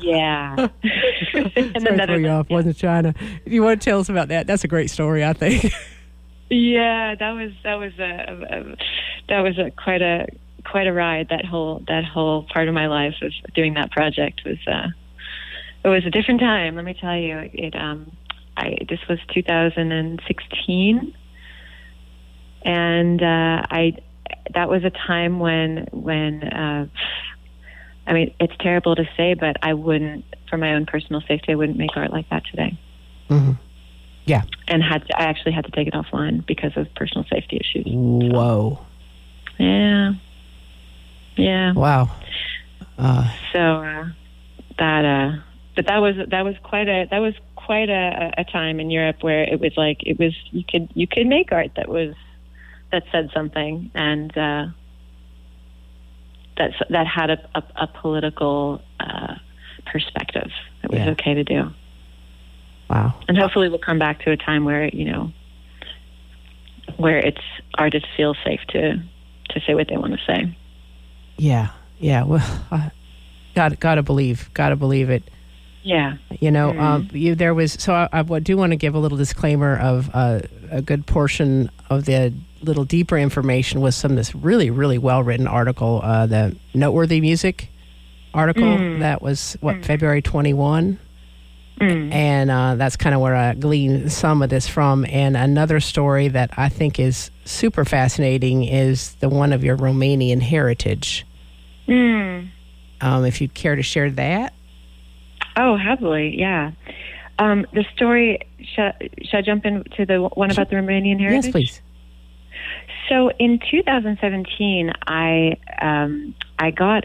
Yeah. 0.00 0.56
and 1.34 1.52
Sorry 1.52 1.96
then 1.96 2.06
throw 2.06 2.16
you 2.16 2.28
off. 2.28 2.46
yeah. 2.48 2.56
Wasn't 2.56 2.76
China? 2.76 3.14
If 3.44 3.52
you 3.52 3.62
want 3.62 3.80
to 3.80 3.84
tell 3.84 4.00
us 4.00 4.08
about 4.08 4.28
that, 4.28 4.46
that's 4.46 4.64
a 4.64 4.68
great 4.68 4.90
story. 4.90 5.24
I 5.24 5.32
think. 5.32 5.72
Yeah, 6.50 7.14
that 7.14 7.30
was 7.32 7.52
that 7.62 7.74
was 7.76 7.92
a, 7.98 8.02
a, 8.04 8.60
a 8.60 8.76
that 9.28 9.40
was 9.40 9.58
a 9.58 9.70
quite 9.70 10.02
a 10.02 10.26
quite 10.64 10.86
a 10.86 10.92
ride. 10.92 11.28
That 11.30 11.44
whole 11.44 11.82
that 11.88 12.04
whole 12.04 12.46
part 12.52 12.68
of 12.68 12.74
my 12.74 12.86
life 12.86 13.14
of 13.22 13.32
doing 13.54 13.74
that 13.74 13.90
project 13.90 14.42
was 14.44 14.58
uh, 14.66 14.88
it 15.84 15.88
was 15.88 16.04
a 16.06 16.10
different 16.10 16.40
time. 16.40 16.76
Let 16.76 16.84
me 16.84 16.94
tell 16.94 17.16
you. 17.16 17.50
It 17.52 17.74
um, 17.74 18.12
I 18.56 18.78
this 18.88 19.00
was 19.08 19.18
2016, 19.32 21.14
and 22.64 23.22
uh, 23.22 23.66
I 23.70 23.96
that 24.54 24.68
was 24.68 24.84
a 24.84 24.90
time 24.90 25.38
when 25.38 25.88
when 25.92 26.42
uh, 26.44 26.86
I 28.06 28.12
mean 28.12 28.34
it's 28.40 28.54
terrible 28.60 28.96
to 28.96 29.04
say, 29.16 29.34
but 29.34 29.56
I 29.62 29.74
wouldn't 29.74 30.24
for 30.48 30.56
my 30.56 30.74
own 30.74 30.86
personal 30.86 31.20
safety 31.22 31.52
I 31.52 31.54
wouldn't 31.54 31.78
make 31.78 31.96
art 31.96 32.12
like 32.12 32.28
that 32.30 32.44
today 32.50 32.78
hmm 33.28 33.52
Yeah, 34.26 34.42
and 34.68 34.82
had 34.82 35.06
to, 35.06 35.20
I 35.20 35.24
actually 35.24 35.52
had 35.52 35.64
to 35.64 35.70
take 35.70 35.88
it 35.88 35.94
offline 35.94 36.46
because 36.46 36.76
of 36.76 36.86
personal 36.94 37.24
safety 37.24 37.56
issues. 37.60 37.86
Whoa! 37.88 38.78
Yeah, 39.58 40.12
yeah. 41.36 41.72
Wow. 41.72 42.10
Uh, 42.98 43.28
So 43.52 43.58
uh, 43.58 44.06
that, 44.78 45.04
uh, 45.04 45.40
but 45.76 45.86
that 45.86 45.98
was 45.98 46.14
that 46.28 46.44
was 46.44 46.54
quite 46.62 46.88
a 46.88 47.06
that 47.10 47.18
was 47.18 47.34
quite 47.56 47.88
a, 47.90 48.32
a 48.38 48.44
time 48.44 48.78
in 48.80 48.90
Europe 48.90 49.16
where 49.22 49.42
it 49.42 49.60
was 49.60 49.72
like 49.76 50.02
it 50.04 50.18
was 50.18 50.32
you 50.52 50.62
could 50.68 50.88
you 50.94 51.06
could 51.06 51.26
make 51.26 51.50
art 51.52 51.70
that 51.76 51.88
was 51.88 52.14
that 52.92 53.02
said 53.10 53.30
something 53.34 53.90
and 53.94 54.30
uh, 54.38 54.66
that 56.56 56.70
that 56.90 57.06
had 57.06 57.30
a, 57.30 57.48
a, 57.54 57.62
a 57.82 57.86
political 57.88 58.80
uh, 59.00 59.34
perspective. 59.86 60.50
It 60.84 60.90
was 60.90 61.00
Yeah. 61.00 61.10
okay 61.10 61.34
to 61.34 61.44
do. 61.44 61.70
wow. 62.90 63.14
and 63.28 63.36
hopefully 63.36 63.68
we'll 63.68 63.78
come 63.78 63.98
back 63.98 64.20
to 64.24 64.30
a 64.30 64.36
time 64.36 64.64
where 64.64 64.86
you 64.88 65.06
know 65.10 65.32
where 66.96 67.18
it's 67.18 67.40
artists 67.76 68.08
feel 68.16 68.34
safe 68.44 68.60
to 68.68 69.02
to 69.50 69.60
say 69.66 69.74
what 69.74 69.88
they 69.88 69.96
want 69.96 70.12
to 70.12 70.20
say 70.26 70.56
Yeah. 71.36 71.68
Yeah. 71.98 72.24
Well, 72.24 72.44
I 72.70 72.90
got 73.54 73.78
got 73.80 73.96
to 73.96 74.02
believe. 74.02 74.50
Got 74.54 74.70
to 74.70 74.76
believe 74.76 75.10
it. 75.10 75.22
yeah 75.82 76.14
You 76.40 76.50
know, 76.50 76.72
Mhm. 76.72 76.80
um, 76.80 77.08
you, 77.12 77.34
there 77.34 77.54
was. 77.54 77.72
So 77.72 77.92
I, 77.94 78.08
I 78.12 78.22
do 78.40 78.56
want 78.56 78.72
to 78.72 78.76
give 78.76 78.94
a 78.94 78.98
little 78.98 79.18
disclaimer 79.18 79.76
of 79.78 80.10
uh, 80.14 80.40
a 80.70 80.80
good 80.82 81.06
portion 81.06 81.70
of 81.90 82.04
the 82.06 82.32
little 82.62 82.84
deeper 82.84 83.18
information 83.18 83.80
was 83.82 83.94
some 83.94 84.12
of 84.12 84.16
this 84.16 84.34
really, 84.34 84.70
really 84.70 84.96
well 84.96 85.22
written 85.22 85.46
article, 85.46 86.00
uh, 86.02 86.24
the 86.26 86.56
noteworthy 86.72 87.20
music 87.20 87.68
article 88.32 88.62
Mm. 88.64 89.00
that 89.00 89.20
was 89.22 89.56
what 89.60 89.76
Mm. 89.76 89.84
February 89.84 90.22
twenty 90.22 90.54
one. 90.54 90.98
Mm. 91.80 92.12
and 92.12 92.50
uh, 92.50 92.74
that's 92.76 92.96
kind 92.96 93.14
of 93.14 93.20
where 93.20 93.34
I 93.34 93.54
gleaned 93.54 94.12
some 94.12 94.42
of 94.42 94.50
this 94.50 94.68
from. 94.68 95.04
And 95.06 95.36
another 95.36 95.80
story 95.80 96.28
that 96.28 96.50
I 96.56 96.68
think 96.68 96.98
is 96.98 97.30
super 97.44 97.84
fascinating 97.84 98.64
is 98.64 99.14
the 99.16 99.28
one 99.28 99.52
of 99.52 99.64
your 99.64 99.76
Romanian 99.76 100.40
heritage. 100.40 101.26
Mm. 101.88 102.50
Um, 103.00 103.24
if 103.24 103.40
you'd 103.40 103.54
care 103.54 103.76
to 103.76 103.82
share 103.82 104.10
that, 104.12 104.54
oh 105.56 105.76
happily 105.76 106.34
yeah 106.36 106.72
um, 107.38 107.66
the 107.72 107.84
story 107.94 108.38
should, 108.58 108.92
should 109.22 109.36
i 109.38 109.42
jump 109.42 109.64
into 109.64 110.06
the 110.06 110.28
one 110.34 110.50
about 110.50 110.70
the 110.70 110.76
romanian 110.76 111.18
heritage 111.18 111.44
yes, 111.44 111.52
please. 111.52 111.80
So 113.08 113.30
in 113.38 113.58
2017, 113.70 114.92
I 115.06 115.56
um, 115.80 116.34
I 116.58 116.70
got 116.70 117.04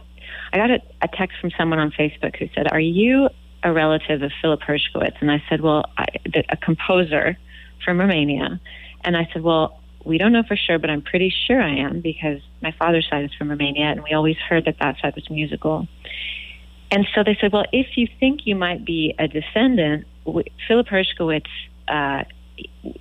I 0.53 0.57
got 0.57 0.71
a, 0.71 0.81
a 1.01 1.07
text 1.07 1.37
from 1.39 1.51
someone 1.57 1.79
on 1.79 1.91
Facebook 1.91 2.37
who 2.37 2.47
said, 2.55 2.71
"Are 2.71 2.79
you 2.79 3.29
a 3.63 3.71
relative 3.71 4.21
of 4.21 4.31
Philip 4.41 4.61
Hershkowitz?" 4.61 5.17
And 5.21 5.31
I 5.31 5.43
said, 5.49 5.61
"Well, 5.61 5.85
a 6.49 6.57
composer 6.57 7.37
from 7.83 7.99
Romania." 7.99 8.59
And 9.03 9.15
I 9.15 9.27
said, 9.31 9.43
"Well, 9.43 9.79
we 10.03 10.17
don't 10.17 10.31
know 10.31 10.43
for 10.43 10.55
sure, 10.55 10.79
but 10.79 10.89
I'm 10.89 11.01
pretty 11.01 11.33
sure 11.47 11.61
I 11.61 11.75
am 11.75 12.01
because 12.01 12.39
my 12.61 12.71
father's 12.71 13.07
side 13.09 13.25
is 13.25 13.33
from 13.33 13.49
Romania, 13.49 13.85
and 13.85 14.03
we 14.03 14.13
always 14.13 14.37
heard 14.37 14.65
that 14.65 14.79
that 14.79 14.97
side 15.01 15.15
was 15.15 15.29
musical." 15.29 15.87
and 16.91 17.07
so 17.13 17.23
they 17.23 17.37
said, 17.39 17.51
well, 17.51 17.65
if 17.71 17.97
you 17.97 18.07
think 18.19 18.47
you 18.47 18.55
might 18.55 18.83
be 18.83 19.13
a 19.19 19.27
descendant, 19.27 20.07
Philip 20.67 20.87
Hershkowitz, 20.87 21.49
uh, 21.87 22.23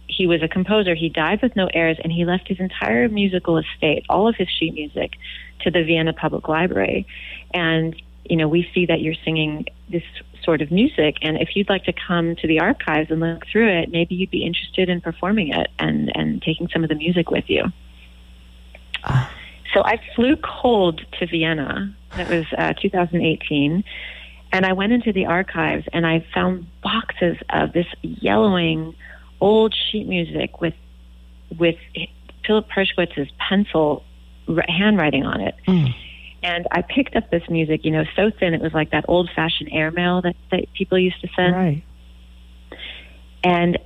he 0.07 0.27
was 0.27 0.43
a 0.43 0.49
composer. 0.49 0.95
He 0.95 1.09
died 1.09 1.41
with 1.43 1.57
no 1.57 1.69
heirs, 1.73 1.97
and 2.03 2.13
he 2.13 2.25
left 2.25 2.49
his 2.49 2.61
entire 2.61 3.09
musical 3.09 3.59
estate, 3.59 4.05
all 4.09 4.29
of 4.29 4.37
his 4.37 4.49
sheet 4.49 4.75
music, 4.75 5.13
to 5.61 5.71
the 5.71 5.83
Vienna 5.85 6.13
Public 6.13 6.49
Library. 6.49 7.07
And 7.55 8.01
you 8.29 8.37
know, 8.37 8.47
we 8.47 8.69
see 8.75 8.85
that 8.87 9.01
you're 9.01 9.15
singing 9.25 9.67
this 9.89 10.03
sort 10.49 10.63
of 10.63 10.71
music, 10.71 11.17
and 11.21 11.37
if 11.37 11.55
you'd 11.55 11.69
like 11.69 11.85
to 11.85 11.93
come 11.93 12.35
to 12.37 12.47
the 12.49 12.59
archives 12.59 13.11
and 13.11 13.21
look 13.21 13.45
through 13.53 13.69
it, 13.69 13.91
maybe 13.91 14.15
you'd 14.15 14.31
be 14.31 14.47
interested 14.47 14.89
in 14.89 14.99
performing 14.99 15.53
it 15.53 15.69
and 15.79 16.11
and 16.15 16.41
taking 16.41 16.71
some 16.73 16.83
of 16.83 16.89
the 16.89 16.95
music 16.95 17.31
with 17.31 17.45
you. 17.49 17.65
Uh. 19.05 19.29
So 19.75 19.83
I 19.85 20.01
flew 20.17 20.37
cold 20.37 21.05
to 21.19 21.27
Vienna. 21.27 21.95
That 22.17 22.31
was 22.31 22.47
uh, 22.57 22.73
2018. 22.81 23.85
And 24.51 24.65
I 24.65 24.73
went 24.73 24.93
into 24.93 25.13
the 25.13 25.27
archives 25.27 25.85
and 25.93 26.07
I 26.07 26.25
found 26.33 26.67
boxes 26.83 27.37
of 27.51 27.75
this 27.75 27.87
yellowing 28.01 28.95
old 29.43 29.75
sheet 29.75 30.07
music 30.09 30.63
with 30.63 30.73
with 31.59 31.77
Philip 32.47 32.69
Hershkowitz's 32.71 33.31
pencil 33.39 34.03
handwriting 34.67 35.27
on 35.27 35.43
it. 35.43 35.55
Mm. 35.67 35.95
And 36.43 36.67
I 36.71 36.83
picked 36.83 37.17
up 37.17 37.31
this 37.31 37.43
music, 37.49 37.85
you 37.85 37.91
know, 37.91 38.05
so 38.15 38.31
thin 38.39 38.55
it 38.55 38.61
was 38.61 38.73
like 38.73 38.93
that 38.93 39.05
old 39.09 39.29
fashioned 39.35 39.71
airmail 39.73 40.23
that, 40.23 40.37
that 40.51 40.73
people 40.73 40.99
used 40.99 41.21
to 41.23 41.29
send. 41.35 41.55
Right. 41.55 41.85
And 43.43 43.79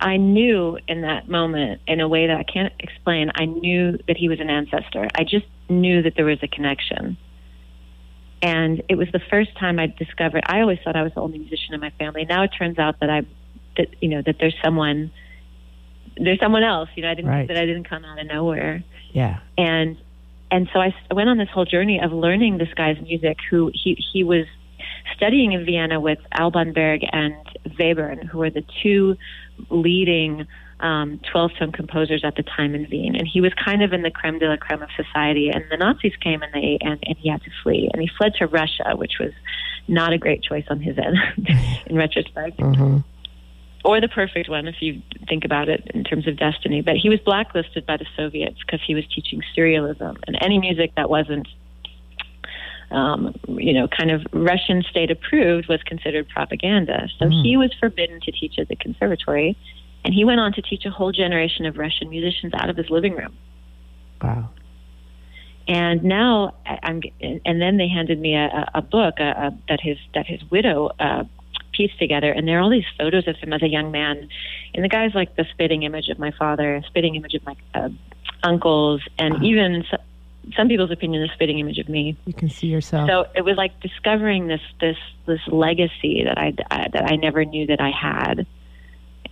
I 0.00 0.16
knew 0.16 0.78
in 0.86 1.02
that 1.02 1.28
moment, 1.28 1.80
in 1.86 2.00
a 2.00 2.08
way 2.08 2.26
that 2.26 2.36
I 2.36 2.44
can't 2.44 2.72
explain, 2.78 3.30
I 3.34 3.46
knew 3.46 3.98
that 4.06 4.16
he 4.16 4.28
was 4.28 4.38
an 4.40 4.50
ancestor. 4.50 5.08
I 5.14 5.24
just 5.24 5.46
knew 5.68 6.02
that 6.02 6.14
there 6.14 6.24
was 6.24 6.38
a 6.42 6.48
connection. 6.48 7.16
And 8.40 8.82
it 8.88 8.94
was 8.94 9.08
the 9.12 9.20
first 9.30 9.56
time 9.58 9.78
I 9.78 9.86
discovered. 9.86 10.44
I 10.46 10.60
always 10.60 10.78
thought 10.84 10.94
I 10.94 11.02
was 11.02 11.12
the 11.14 11.20
only 11.20 11.38
musician 11.38 11.74
in 11.74 11.80
my 11.80 11.90
family. 11.98 12.24
Now 12.24 12.44
it 12.44 12.50
turns 12.56 12.78
out 12.78 13.00
that 13.00 13.10
I, 13.10 13.22
that 13.76 13.88
you 14.00 14.08
know, 14.08 14.22
that 14.24 14.36
there's 14.38 14.54
someone, 14.62 15.10
there's 16.16 16.38
someone 16.38 16.62
else. 16.62 16.88
You 16.94 17.02
know, 17.02 17.10
I 17.10 17.14
didn't 17.14 17.30
right. 17.30 17.48
that 17.48 17.56
I 17.56 17.66
didn't 17.66 17.88
come 17.88 18.04
out 18.04 18.20
of 18.20 18.26
nowhere. 18.26 18.84
Yeah. 19.12 19.40
And 19.56 19.96
and 20.50 20.68
so 20.72 20.80
I 20.80 20.94
went 21.12 21.28
on 21.28 21.38
this 21.38 21.48
whole 21.52 21.64
journey 21.64 22.00
of 22.00 22.12
learning 22.12 22.58
this 22.58 22.72
guy's 22.74 23.00
music. 23.02 23.38
Who 23.50 23.70
he 23.74 23.98
he 24.12 24.24
was 24.24 24.46
studying 25.16 25.52
in 25.52 25.64
Vienna 25.64 26.00
with 26.00 26.18
Alban 26.32 26.72
Berg 26.72 27.02
and 27.12 27.34
Webern, 27.78 28.24
who 28.24 28.38
were 28.38 28.50
the 28.50 28.64
two 28.82 29.16
leading 29.70 30.46
um, 30.80 31.20
12 31.32 31.50
tone 31.58 31.72
composers 31.72 32.24
at 32.24 32.36
the 32.36 32.42
time 32.42 32.74
in 32.74 32.86
Vienna. 32.86 33.18
And 33.18 33.28
he 33.28 33.40
was 33.40 33.52
kind 33.54 33.82
of 33.82 33.92
in 33.92 34.02
the 34.02 34.10
creme 34.10 34.38
de 34.38 34.48
la 34.48 34.56
creme 34.56 34.82
of 34.82 34.90
society. 34.96 35.50
And 35.50 35.64
the 35.70 35.76
Nazis 35.76 36.14
came 36.16 36.42
and, 36.42 36.52
they, 36.52 36.78
and, 36.80 37.02
and 37.04 37.16
he 37.18 37.28
had 37.28 37.42
to 37.42 37.50
flee. 37.62 37.90
And 37.92 38.00
he 38.00 38.08
fled 38.16 38.34
to 38.38 38.46
Russia, 38.46 38.94
which 38.94 39.14
was 39.18 39.32
not 39.88 40.12
a 40.12 40.18
great 40.18 40.42
choice 40.42 40.64
on 40.68 40.80
his 40.80 40.96
end 40.98 41.16
in 41.86 41.96
retrospect. 41.96 42.58
Mm-hmm. 42.58 42.98
Or 43.88 44.02
the 44.02 44.08
perfect 44.08 44.50
one, 44.50 44.68
if 44.68 44.76
you 44.80 45.00
think 45.30 45.46
about 45.46 45.70
it 45.70 45.90
in 45.94 46.04
terms 46.04 46.28
of 46.28 46.36
destiny. 46.36 46.82
But 46.82 46.96
he 46.96 47.08
was 47.08 47.20
blacklisted 47.20 47.86
by 47.86 47.96
the 47.96 48.04
Soviets 48.18 48.58
because 48.60 48.80
he 48.86 48.94
was 48.94 49.04
teaching 49.14 49.40
serialism 49.56 50.14
and 50.26 50.36
any 50.42 50.58
music 50.58 50.92
that 50.96 51.08
wasn't 51.08 51.48
um, 52.90 53.34
you 53.48 53.72
know, 53.72 53.88
kind 53.88 54.10
of 54.10 54.26
Russian 54.32 54.82
state 54.82 55.10
approved 55.10 55.68
was 55.68 55.82
considered 55.84 56.28
propaganda. 56.28 57.08
So 57.18 57.26
mm. 57.26 57.42
he 57.42 57.56
was 57.56 57.70
forbidden 57.80 58.20
to 58.20 58.32
teach 58.32 58.58
at 58.58 58.68
the 58.68 58.76
conservatory, 58.76 59.56
and 60.04 60.14
he 60.14 60.24
went 60.24 60.40
on 60.40 60.52
to 60.54 60.62
teach 60.62 60.84
a 60.84 60.90
whole 60.90 61.12
generation 61.12 61.66
of 61.66 61.76
Russian 61.76 62.08
musicians 62.10 62.52
out 62.54 62.70
of 62.70 62.76
his 62.76 62.88
living 62.90 63.14
room. 63.14 63.36
Wow. 64.22 64.50
And 65.66 66.02
now 66.02 66.54
I'm, 66.66 67.02
and 67.20 67.60
then 67.60 67.76
they 67.76 67.88
handed 67.88 68.18
me 68.18 68.34
a, 68.34 68.70
a 68.74 68.80
book 68.80 69.16
a, 69.18 69.30
a, 69.48 69.58
that 69.68 69.80
his 69.82 69.98
that 70.14 70.26
his 70.26 70.40
widow 70.50 70.90
uh, 70.98 71.24
pieced 71.78 71.98
together, 71.98 72.30
and 72.32 72.46
there 72.46 72.58
are 72.58 72.60
all 72.60 72.70
these 72.70 72.90
photos 72.98 73.26
of 73.28 73.36
him 73.36 73.52
as 73.52 73.62
a 73.62 73.68
young 73.68 73.90
man, 73.90 74.28
and 74.74 74.84
the 74.84 74.88
guy's 74.88 75.14
like 75.14 75.36
the 75.36 75.46
spitting 75.52 75.84
image 75.84 76.08
of 76.08 76.18
my 76.18 76.32
father, 76.32 76.82
spitting 76.88 77.14
image 77.14 77.34
of 77.34 77.46
my 77.46 77.56
uh, 77.74 77.88
uncles, 78.42 79.00
and 79.18 79.34
wow. 79.34 79.40
even 79.42 79.84
some 80.56 80.68
people's 80.68 80.90
opinion 80.90 81.22
a 81.22 81.32
spitting 81.34 81.58
image 81.58 81.78
of 81.78 81.88
me. 81.88 82.16
You 82.26 82.32
can 82.32 82.50
see 82.50 82.66
yourself. 82.66 83.08
So 83.08 83.26
it 83.34 83.42
was 83.42 83.56
like 83.56 83.78
discovering 83.80 84.48
this 84.48 84.60
this 84.80 84.96
this 85.26 85.40
legacy 85.46 86.24
that 86.24 86.36
I, 86.36 86.52
I 86.70 86.88
that 86.92 87.04
I 87.10 87.16
never 87.16 87.44
knew 87.44 87.66
that 87.66 87.80
I 87.80 87.90
had, 87.90 88.46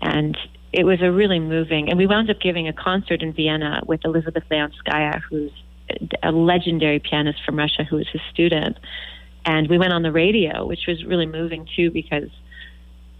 and 0.00 0.38
it 0.72 0.84
was 0.84 1.02
a 1.02 1.10
really 1.10 1.40
moving. 1.40 1.88
And 1.88 1.98
we 1.98 2.06
wound 2.06 2.30
up 2.30 2.40
giving 2.40 2.68
a 2.68 2.72
concert 2.72 3.22
in 3.22 3.32
Vienna 3.32 3.82
with 3.86 4.04
Elizabeth 4.04 4.44
Leonskaya, 4.50 5.20
who's 5.28 5.52
a 6.22 6.32
legendary 6.32 6.98
pianist 6.98 7.38
from 7.44 7.56
Russia, 7.56 7.84
who 7.84 7.96
was 7.96 8.08
his 8.12 8.22
student. 8.32 8.78
And 9.46 9.68
we 9.68 9.78
went 9.78 9.92
on 9.92 10.02
the 10.02 10.10
radio, 10.10 10.66
which 10.66 10.86
was 10.88 11.04
really 11.04 11.24
moving 11.24 11.68
too, 11.76 11.92
because 11.92 12.28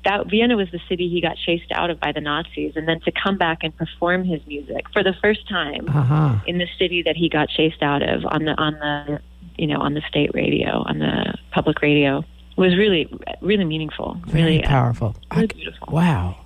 that 0.05 0.29
Vienna 0.29 0.57
was 0.57 0.69
the 0.73 0.81
city 0.89 1.09
he 1.09 1.21
got 1.21 1.37
chased 1.37 1.71
out 1.71 1.89
of 1.89 2.01
by 2.01 2.13
the 2.13 2.21
Nazis, 2.21 2.73
and 2.77 2.87
then 2.87 3.01
to 3.01 3.13
come 3.13 3.39
back 3.39 3.59
and 3.63 3.77
perform 3.77 4.25
his 4.25 4.45
music 4.47 4.87
for 4.93 5.03
the 5.05 5.15
first 5.23 5.49
time 5.49 5.89
uh-huh. 5.89 6.39
in 6.47 6.59
the 6.59 6.67
city 6.79 7.03
that 7.03 7.17
he 7.17 7.29
got 7.29 7.49
chased 7.49 7.83
out 7.83 8.03
of 8.03 8.25
on 8.27 8.45
the 8.45 8.53
on 8.53 8.75
the 8.75 9.21
you 9.57 9.69
know 9.69 9.79
on 9.79 9.95
the 9.95 10.03
state 10.09 10.31
radio 10.35 10.85
on 10.87 10.99
the 10.99 11.35
public 11.53 11.81
radio 11.81 12.25
was 12.57 12.77
really 12.77 13.09
really 13.41 13.65
meaningful, 13.65 14.21
Very 14.27 14.43
really 14.43 14.65
uh, 14.65 14.69
powerful, 14.69 15.17
uh, 15.31 15.37
really 15.37 15.47
beautiful. 15.49 15.89
Wow, 15.93 16.39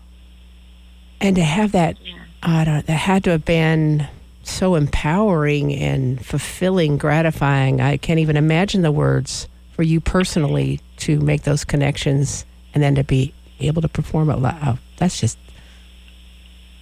and 1.22 1.36
to 1.36 1.42
have 1.42 1.72
that, 1.72 1.96
yeah. 2.02 2.24
I 2.42 2.64
don't, 2.64 2.86
that 2.86 2.92
had 2.92 3.24
to 3.24 3.30
have 3.30 3.46
been 3.46 4.08
so 4.42 4.74
empowering 4.74 5.72
and 5.72 6.24
fulfilling, 6.24 6.98
gratifying. 6.98 7.80
I 7.80 7.96
can't 7.96 8.20
even 8.20 8.36
imagine 8.36 8.82
the 8.82 8.92
words 8.92 9.48
for 9.80 9.84
you 9.84 9.98
personally 9.98 10.78
to 10.98 11.18
make 11.20 11.44
those 11.44 11.64
connections 11.64 12.44
and 12.74 12.82
then 12.82 12.94
to 12.96 13.02
be 13.02 13.32
able 13.60 13.80
to 13.80 13.88
perform 13.88 14.28
it 14.28 14.36
live. 14.36 14.58
Oh, 14.62 14.78
that's 14.98 15.18
just 15.18 15.38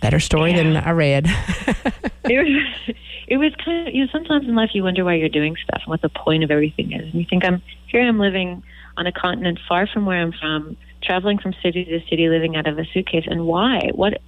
better 0.00 0.18
story 0.18 0.50
yeah. 0.50 0.64
than 0.64 0.76
I 0.78 0.90
read. 0.90 1.26
it 2.24 2.44
was 2.44 2.96
it 3.28 3.36
was 3.36 3.54
kind 3.64 3.86
of 3.86 3.94
you 3.94 4.04
know 4.04 4.10
sometimes 4.10 4.48
in 4.48 4.56
life 4.56 4.70
you 4.74 4.82
wonder 4.82 5.04
why 5.04 5.14
you're 5.14 5.28
doing 5.28 5.54
stuff 5.62 5.82
and 5.84 5.90
what 5.90 6.02
the 6.02 6.08
point 6.08 6.42
of 6.42 6.50
everything 6.50 6.90
is, 6.90 7.02
and 7.02 7.14
you 7.14 7.24
think 7.24 7.44
I'm 7.44 7.62
here 7.86 8.02
I'm 8.02 8.18
living 8.18 8.64
on 8.96 9.06
a 9.06 9.12
continent 9.12 9.60
far 9.68 9.86
from 9.86 10.04
where 10.04 10.20
I'm 10.20 10.32
from, 10.32 10.76
traveling 11.00 11.38
from 11.38 11.54
city 11.62 11.84
to 11.84 12.00
city, 12.10 12.28
living 12.28 12.56
out 12.56 12.66
of 12.66 12.80
a 12.80 12.84
suitcase, 12.86 13.28
and 13.28 13.46
why? 13.46 13.92
What? 13.94 14.20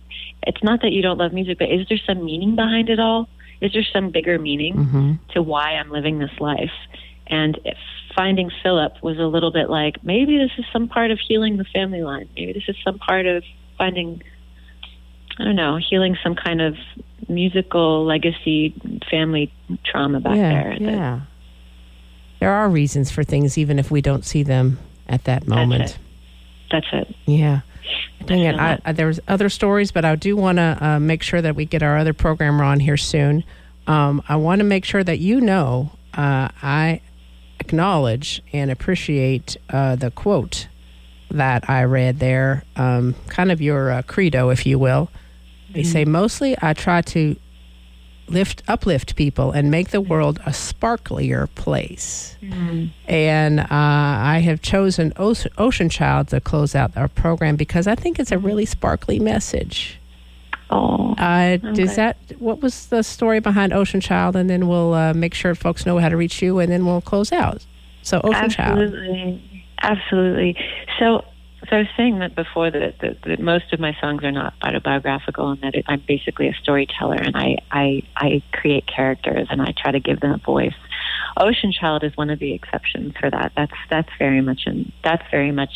It's 0.45 0.63
not 0.63 0.81
that 0.83 0.93
you 0.93 1.03
don't 1.03 1.19
love 1.19 1.33
music, 1.33 1.59
but 1.59 1.71
is 1.71 1.89
there 1.89 1.99
some 2.07 2.25
meaning 2.25 2.55
behind 2.55 2.89
it 2.89 3.01
all? 3.01 3.29
Is 3.61 3.73
there 3.73 3.83
some 3.93 4.11
bigger 4.11 4.39
meaning 4.39 4.75
mm-hmm. 4.77 5.13
to 5.33 5.43
why 5.43 5.73
I'm 5.73 5.91
living 5.91 6.21
this 6.21 6.39
life? 6.39 6.71
And 7.27 7.59
if 7.65 7.77
finding 8.15 8.51
Philip 8.63 9.03
was 9.03 9.19
a 9.19 9.27
little 9.27 9.53
bit 9.53 9.71
like 9.71 10.03
maybe 10.05 10.39
this 10.39 10.51
is 10.59 10.65
some 10.73 10.89
part 10.89 11.11
of 11.11 11.19
healing 11.19 11.57
the 11.57 11.65
family 11.65 12.03
line. 12.03 12.29
Maybe 12.35 12.53
this 12.53 12.65
is 12.69 12.77
some 12.85 12.99
part 12.99 13.27
of 13.27 13.45
finding, 13.79 14.23
I 15.39 15.45
don't 15.45 15.57
know, 15.57 15.79
healing 15.79 16.17
some 16.23 16.35
kind 16.35 16.61
of 16.61 16.77
musical 17.29 18.05
legacy 18.05 18.75
family 19.11 19.53
trauma 19.85 20.21
back 20.21 20.37
yeah, 20.37 20.51
there. 20.51 20.77
Yeah. 20.81 21.21
there 22.41 22.53
are 22.53 22.69
reasons 22.69 23.11
for 23.11 23.25
things, 23.25 23.57
even 23.57 23.79
if 23.79 23.91
we 23.91 24.01
don't 24.01 24.25
see 24.25 24.43
them 24.43 24.79
at 25.09 25.25
that 25.25 25.47
moment. 25.47 25.99
That's 26.71 26.87
it. 26.93 27.01
That's 27.01 27.09
it. 27.09 27.17
Yeah. 27.27 27.61
Dang 28.27 28.41
it. 28.41 28.55
I, 28.57 28.79
I, 28.85 28.93
there's 28.93 29.19
other 29.27 29.49
stories, 29.49 29.91
but 29.93 30.05
I 30.05 30.15
do 30.15 30.37
want 30.37 30.59
to 30.59 30.79
uh, 30.81 31.01
make 31.01 31.23
sure 31.23 31.41
that 31.41 31.57
we 31.57 31.65
get 31.65 31.83
our 31.83 31.97
other 31.97 32.13
programmer 32.13 32.63
on 32.65 32.81
here 32.81 32.97
soon. 32.97 33.45
Um, 33.87 34.23
I 34.29 34.37
want 34.37 34.61
to 34.61 34.65
make 34.65 34.85
sure 34.85 35.03
that 35.03 35.19
you 35.19 35.41
know 35.41 35.91
uh, 36.15 36.49
I 36.63 37.01
acknowledge 37.61 38.43
and 38.53 38.71
appreciate 38.71 39.57
uh, 39.69 39.97
the 39.97 40.11
quote 40.11 40.67
that 41.31 41.69
I 41.71 41.85
read 41.85 42.19
there, 42.19 42.65
um, 42.75 43.15
kind 43.29 43.53
of 43.53 43.61
your 43.61 43.91
uh, 43.91 44.03
credo, 44.03 44.51
if 44.51 44.67
you 44.67 44.79
will. 44.79 45.11
They 45.73 45.83
mm-hmm. 45.83 45.93
say, 45.93 46.05
mostly 46.05 46.57
I 46.61 46.73
try 46.73 47.03
to 47.03 47.37
lift, 48.27 48.63
uplift 48.67 49.15
people 49.15 49.53
and 49.53 49.71
make 49.71 49.91
the 49.91 50.01
world 50.01 50.41
a 50.47 50.51
sparklier 50.51 51.49
place. 51.55 52.37
Mm-hmm. 52.43 52.87
And 53.07 53.61
uh, 53.61 53.67
I 53.71 54.41
have 54.45 54.63
chosen 54.63 55.13
Ocean 55.17 55.89
Child 55.89 56.29
to 56.29 56.41
close 56.41 56.75
out 56.75 56.97
our 56.97 57.09
program 57.09 57.57
because 57.57 57.87
I 57.87 57.95
think 57.95 58.19
it's 58.19 58.33
a 58.33 58.39
really 58.39 58.67
sparkly 58.67 59.21
message. 59.21 60.00
Oh, 60.71 61.15
uh, 61.19 61.59
okay. 61.63 61.83
is 61.83 61.97
that 61.97 62.17
what 62.39 62.61
was 62.63 62.87
the 62.87 63.03
story 63.03 63.41
behind 63.41 63.73
Ocean 63.73 64.01
Child? 64.01 64.37
And 64.37 64.49
then 64.49 64.69
we'll 64.69 64.95
uh, 64.95 65.13
make 65.13 65.35
sure 65.35 65.55
folks 65.55 65.85
know 65.85 65.99
how 65.99 66.09
to 66.09 66.17
reach 66.17 66.41
you, 66.41 66.61
and 66.61 66.71
then 66.71 66.87
we'll 66.87 67.01
close 67.01 67.33
out. 67.33 67.67
So 68.03 68.21
Ocean 68.23 68.35
absolutely. 68.35 68.53
Child, 68.55 69.41
absolutely. 69.41 69.65
Absolutely. 69.83 70.57
So, 70.99 71.25
so 71.69 71.77
I 71.77 71.79
was 71.81 71.89
saying 71.97 72.19
that 72.21 72.35
before 72.35 72.71
that, 72.71 72.99
that, 73.01 73.23
that 73.23 73.41
most 73.41 73.73
of 73.73 73.81
my 73.81 73.97
songs 74.01 74.23
are 74.25 74.31
not 74.31 74.55
autobiographical, 74.63 75.51
and 75.51 75.61
that 75.63 75.75
it, 75.75 75.85
I'm 75.89 76.03
basically 76.07 76.49
a 76.49 76.55
storyteller, 76.55 77.17
and 77.17 77.37
I, 77.37 77.57
I 77.71 78.03
I 78.17 78.43
create 78.53 78.87
characters, 78.87 79.49
and 79.51 79.61
I 79.61 79.73
try 79.77 79.93
to 79.93 80.01
give 80.01 80.21
them 80.21 80.33
a 80.33 80.39
voice. 80.39 80.75
Ocean 81.37 81.73
Child 81.73 82.05
is 82.05 82.17
one 82.17 82.31
of 82.31 82.39
the 82.39 82.53
exceptions 82.53 83.15
for 83.19 83.31
that. 83.31 83.53
That's 83.57 83.73
that's 83.89 84.11
very 84.19 84.41
much 84.41 84.63
in, 84.67 84.93
that's 85.03 85.25
very 85.31 85.53
much 85.53 85.73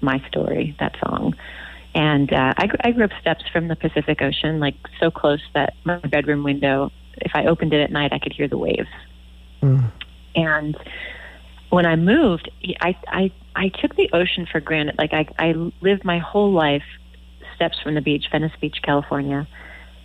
my 0.00 0.22
story. 0.28 0.76
That 0.78 0.96
song. 1.04 1.34
And 1.94 2.32
uh, 2.32 2.54
I, 2.56 2.68
I 2.82 2.90
grew 2.92 3.04
up 3.04 3.10
steps 3.20 3.44
from 3.52 3.68
the 3.68 3.76
Pacific 3.76 4.20
Ocean, 4.22 4.60
like 4.60 4.74
so 5.00 5.10
close 5.10 5.40
that 5.54 5.74
my 5.84 5.98
bedroom 5.98 6.44
window, 6.44 6.92
if 7.16 7.32
I 7.34 7.46
opened 7.46 7.72
it 7.72 7.80
at 7.80 7.90
night, 7.90 8.12
I 8.12 8.18
could 8.18 8.32
hear 8.32 8.48
the 8.48 8.58
waves. 8.58 8.88
Mm. 9.62 9.90
And 10.36 10.76
when 11.70 11.86
I 11.86 11.96
moved, 11.96 12.50
I, 12.80 12.96
I, 13.08 13.32
I 13.56 13.68
took 13.68 13.96
the 13.96 14.10
ocean 14.12 14.46
for 14.50 14.60
granted. 14.60 14.96
Like 14.98 15.12
I, 15.12 15.26
I 15.38 15.52
lived 15.80 16.04
my 16.04 16.18
whole 16.18 16.52
life 16.52 16.84
steps 17.56 17.78
from 17.82 17.94
the 17.94 18.00
beach, 18.00 18.26
Venice 18.30 18.52
Beach, 18.60 18.78
California. 18.82 19.48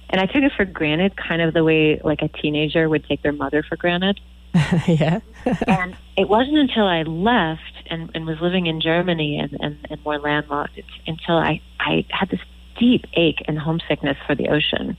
And 0.10 0.20
I 0.20 0.26
took 0.26 0.44
it 0.44 0.52
for 0.56 0.66
granted, 0.66 1.16
kind 1.18 1.42
of 1.42 1.54
the 1.54 1.64
way 1.64 2.00
like 2.04 2.22
a 2.22 2.28
teenager 2.28 2.90
would 2.90 3.06
take 3.06 3.22
their 3.22 3.32
mother 3.32 3.64
for 3.68 3.76
granted. 3.76 4.20
yeah. 4.88 5.20
and 5.68 5.96
it 6.18 6.30
wasn't 6.30 6.58
until 6.58 6.86
I 6.86 7.04
left 7.04 7.73
and, 7.90 8.10
and 8.14 8.26
was 8.26 8.38
living 8.42 8.68
in 8.68 8.82
Germany 8.82 9.40
and, 9.40 9.58
and, 9.60 9.88
and 9.90 10.04
more 10.04 10.20
landlocked 10.20 10.80
until 11.08 11.36
I, 11.36 11.62
I 11.80 12.06
had 12.10 12.30
this 12.30 12.40
deep 12.80 13.06
ache 13.14 13.44
and 13.48 13.58
homesickness 13.58 14.18
for 14.26 14.36
the 14.36 14.50
ocean. 14.50 14.98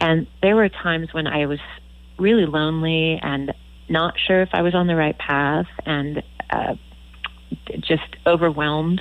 And 0.00 0.26
there 0.42 0.56
were 0.56 0.68
times 0.68 1.08
when 1.12 1.26
I 1.26 1.46
was 1.46 1.58
really 2.18 2.46
lonely 2.46 3.18
and 3.22 3.52
not 3.88 4.14
sure 4.18 4.42
if 4.42 4.50
I 4.52 4.62
was 4.62 4.74
on 4.74 4.86
the 4.86 4.96
right 4.96 5.18
path 5.18 5.66
and 5.86 6.22
uh, 6.50 6.74
just 7.80 8.16
overwhelmed 8.26 9.00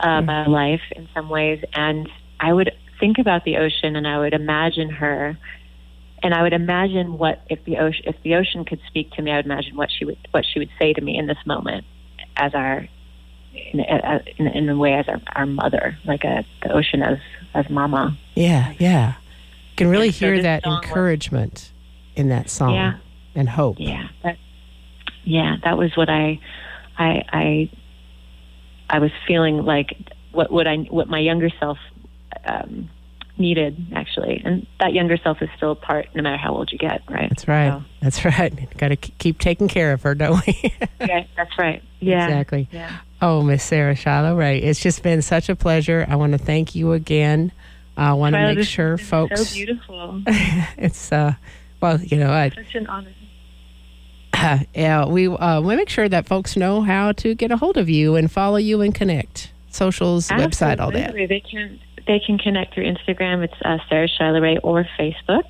uh, 0.00 0.06
mm-hmm. 0.06 0.26
by 0.26 0.46
life 0.46 0.82
in 0.92 1.08
some 1.14 1.28
ways. 1.28 1.62
And 1.72 2.08
I 2.40 2.52
would 2.52 2.70
think 3.00 3.18
about 3.18 3.44
the 3.44 3.56
ocean 3.56 3.96
and 3.96 4.06
I 4.06 4.18
would 4.18 4.34
imagine 4.34 4.90
her. 4.90 5.38
And 6.22 6.34
I 6.34 6.42
would 6.42 6.52
imagine 6.52 7.18
what 7.18 7.42
if 7.48 7.64
the 7.64 7.78
ocean 7.78 8.04
if 8.06 8.16
the 8.22 8.34
ocean 8.34 8.64
could 8.64 8.80
speak 8.86 9.12
to 9.12 9.22
me. 9.22 9.30
I 9.30 9.36
would 9.36 9.44
imagine 9.44 9.76
what 9.76 9.90
she 9.96 10.04
would 10.04 10.16
what 10.30 10.44
she 10.50 10.58
would 10.58 10.70
say 10.78 10.92
to 10.94 11.00
me 11.00 11.18
in 11.18 11.26
this 11.26 11.38
moment, 11.44 11.84
as 12.36 12.54
our 12.54 12.88
in, 13.54 13.80
in, 14.38 14.46
in 14.46 14.68
a 14.68 14.76
way 14.76 14.94
as 14.94 15.08
our, 15.08 15.20
our 15.34 15.46
mother, 15.46 15.98
like 16.04 16.24
a, 16.24 16.44
the 16.62 16.72
ocean 16.72 17.02
as 17.02 17.18
as 17.54 17.68
mama. 17.70 18.16
Yeah, 18.34 18.74
yeah. 18.78 19.14
You 19.70 19.76
can 19.76 19.88
really 19.88 20.08
and 20.08 20.14
hear 20.14 20.36
so 20.36 20.42
that 20.42 20.66
encouragement 20.66 21.52
was, 21.52 21.72
in 22.14 22.28
that 22.28 22.50
song. 22.50 22.74
Yeah. 22.74 22.98
And 23.34 23.48
hope. 23.48 23.76
Yeah. 23.78 24.08
That, 24.22 24.38
yeah, 25.24 25.56
that 25.64 25.76
was 25.76 25.94
what 25.96 26.08
I 26.08 26.40
I 26.96 27.22
I 27.32 27.70
I 28.88 28.98
was 28.98 29.10
feeling 29.26 29.64
like 29.64 29.96
what 30.32 30.50
what 30.50 30.66
I 30.66 30.76
what 30.76 31.08
my 31.08 31.18
younger 31.18 31.50
self 31.60 31.78
um, 32.46 32.88
needed 33.38 33.92
actually, 33.94 34.42
and 34.44 34.66
that 34.80 34.92
younger 34.92 35.16
self 35.16 35.42
is 35.42 35.48
still 35.56 35.72
a 35.72 35.76
part 35.76 36.06
no 36.14 36.22
matter 36.22 36.36
how 36.36 36.54
old 36.54 36.72
you 36.72 36.78
get, 36.78 37.02
right? 37.08 37.28
That's 37.28 37.48
right. 37.48 37.70
So. 37.70 37.84
That's 38.00 38.24
right. 38.24 38.78
Got 38.78 38.88
to 38.88 38.96
keep 38.96 39.38
taking 39.38 39.68
care 39.68 39.92
of 39.92 40.02
her, 40.02 40.14
don't 40.14 40.44
we? 40.46 40.72
yeah, 41.00 41.24
that's 41.36 41.58
right. 41.58 41.82
Yeah, 42.00 42.26
exactly. 42.26 42.68
Yeah. 42.70 42.98
Oh, 43.22 43.42
Miss 43.42 43.62
Sara 43.62 43.94
Shiloh 43.94 44.36
Rae, 44.36 44.58
it's 44.58 44.80
just 44.80 45.02
been 45.02 45.22
such 45.22 45.48
a 45.48 45.56
pleasure. 45.56 46.06
I 46.08 46.16
want 46.16 46.32
to 46.32 46.38
thank 46.38 46.74
you 46.74 46.92
again. 46.92 47.52
I 47.96 48.12
want 48.12 48.34
to 48.34 48.54
make 48.54 48.66
sure 48.66 48.98
folks. 48.98 49.48
So 49.48 49.54
beautiful. 49.54 50.22
it's 50.26 51.10
uh, 51.10 51.34
well, 51.80 52.00
you 52.00 52.18
know, 52.18 52.30
I, 52.30 52.50
such 52.50 52.74
an 52.74 52.86
honor. 52.86 53.12
yeah, 54.74 55.06
we 55.06 55.28
uh, 55.28 55.60
we 55.62 55.76
make 55.76 55.88
sure 55.88 56.08
that 56.08 56.26
folks 56.26 56.56
know 56.56 56.82
how 56.82 57.12
to 57.12 57.34
get 57.34 57.50
a 57.50 57.56
hold 57.56 57.78
of 57.78 57.88
you 57.88 58.16
and 58.16 58.30
follow 58.30 58.56
you 58.56 58.82
and 58.82 58.94
connect. 58.94 59.50
Socials, 59.70 60.30
Absolutely. 60.30 60.76
website, 60.76 60.80
all 60.80 60.90
that. 60.90 61.14
They 61.14 61.40
can 61.40 61.80
they 62.06 62.20
can 62.20 62.38
connect 62.38 62.74
through 62.74 62.84
Instagram. 62.84 63.44
It's 63.44 63.54
uh, 63.64 63.78
Sara 63.88 64.08
Shiloh 64.08 64.58
or 64.58 64.86
Facebook. 64.98 65.44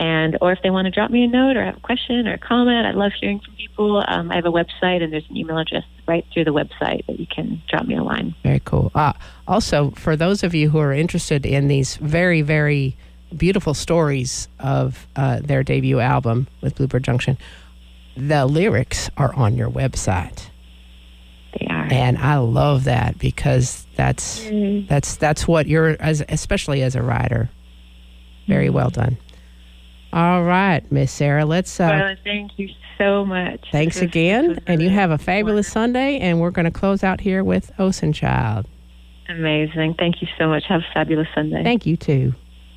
And 0.00 0.38
or 0.40 0.52
if 0.52 0.60
they 0.62 0.70
want 0.70 0.84
to 0.86 0.90
drop 0.90 1.10
me 1.10 1.24
a 1.24 1.26
note 1.26 1.56
or 1.56 1.64
have 1.64 1.76
a 1.76 1.80
question 1.80 2.28
or 2.28 2.34
a 2.34 2.38
comment, 2.38 2.86
I 2.86 2.92
love 2.92 3.12
hearing 3.20 3.40
from 3.40 3.54
people. 3.56 4.04
Um, 4.06 4.30
I 4.30 4.36
have 4.36 4.46
a 4.46 4.52
website 4.52 5.02
and 5.02 5.12
there's 5.12 5.28
an 5.28 5.36
email 5.36 5.58
address 5.58 5.84
right 6.06 6.24
through 6.32 6.44
the 6.44 6.52
website 6.52 7.04
that 7.06 7.18
you 7.18 7.26
can 7.26 7.60
drop 7.68 7.86
me 7.86 7.96
a 7.96 8.02
line. 8.02 8.34
Very 8.44 8.60
cool. 8.64 8.92
Uh, 8.94 9.12
also, 9.48 9.90
for 9.92 10.14
those 10.14 10.44
of 10.44 10.54
you 10.54 10.70
who 10.70 10.78
are 10.78 10.92
interested 10.92 11.44
in 11.44 11.66
these 11.66 11.96
very 11.96 12.42
very 12.42 12.96
beautiful 13.36 13.74
stories 13.74 14.48
of 14.60 15.06
uh, 15.16 15.40
their 15.40 15.62
debut 15.62 16.00
album 16.00 16.46
with 16.60 16.76
Bluebird 16.76 17.02
Junction, 17.02 17.36
the 18.16 18.46
lyrics 18.46 19.10
are 19.16 19.34
on 19.34 19.56
your 19.56 19.68
website. 19.68 20.47
And 21.92 22.18
I 22.18 22.36
love 22.36 22.84
that 22.84 23.18
because 23.18 23.86
that's 23.96 24.40
mm. 24.40 24.86
that's 24.88 25.16
that's 25.16 25.46
what 25.46 25.66
you're 25.66 25.96
as 26.00 26.22
especially 26.28 26.82
as 26.82 26.94
a 26.94 27.02
writer. 27.02 27.50
Very 28.46 28.68
mm. 28.68 28.72
well 28.72 28.90
done. 28.90 29.16
All 30.12 30.42
right, 30.42 30.80
Miss 30.90 31.12
Sara, 31.12 31.44
let's 31.44 31.78
uh 31.80 31.88
well, 31.90 32.16
thank 32.24 32.52
you 32.58 32.68
so 32.96 33.24
much. 33.24 33.64
Thanks 33.70 34.00
again. 34.00 34.58
And 34.66 34.82
you 34.82 34.90
have 34.90 35.10
a 35.10 35.18
fabulous 35.18 35.74
wonderful. 35.74 36.02
Sunday 36.02 36.18
and 36.18 36.40
we're 36.40 36.50
going 36.50 36.64
to 36.64 36.70
close 36.70 37.04
out 37.04 37.20
here 37.20 37.44
with 37.44 37.70
Ocean 37.78 38.12
Child. 38.12 38.66
Amazing. 39.28 39.94
Thank 39.98 40.22
you 40.22 40.28
so 40.38 40.48
much. 40.48 40.64
Have 40.68 40.80
a 40.80 40.94
fabulous 40.94 41.28
Sunday. 41.34 41.62
Thank 41.62 41.86
you 41.86 41.96
too. 41.96 42.34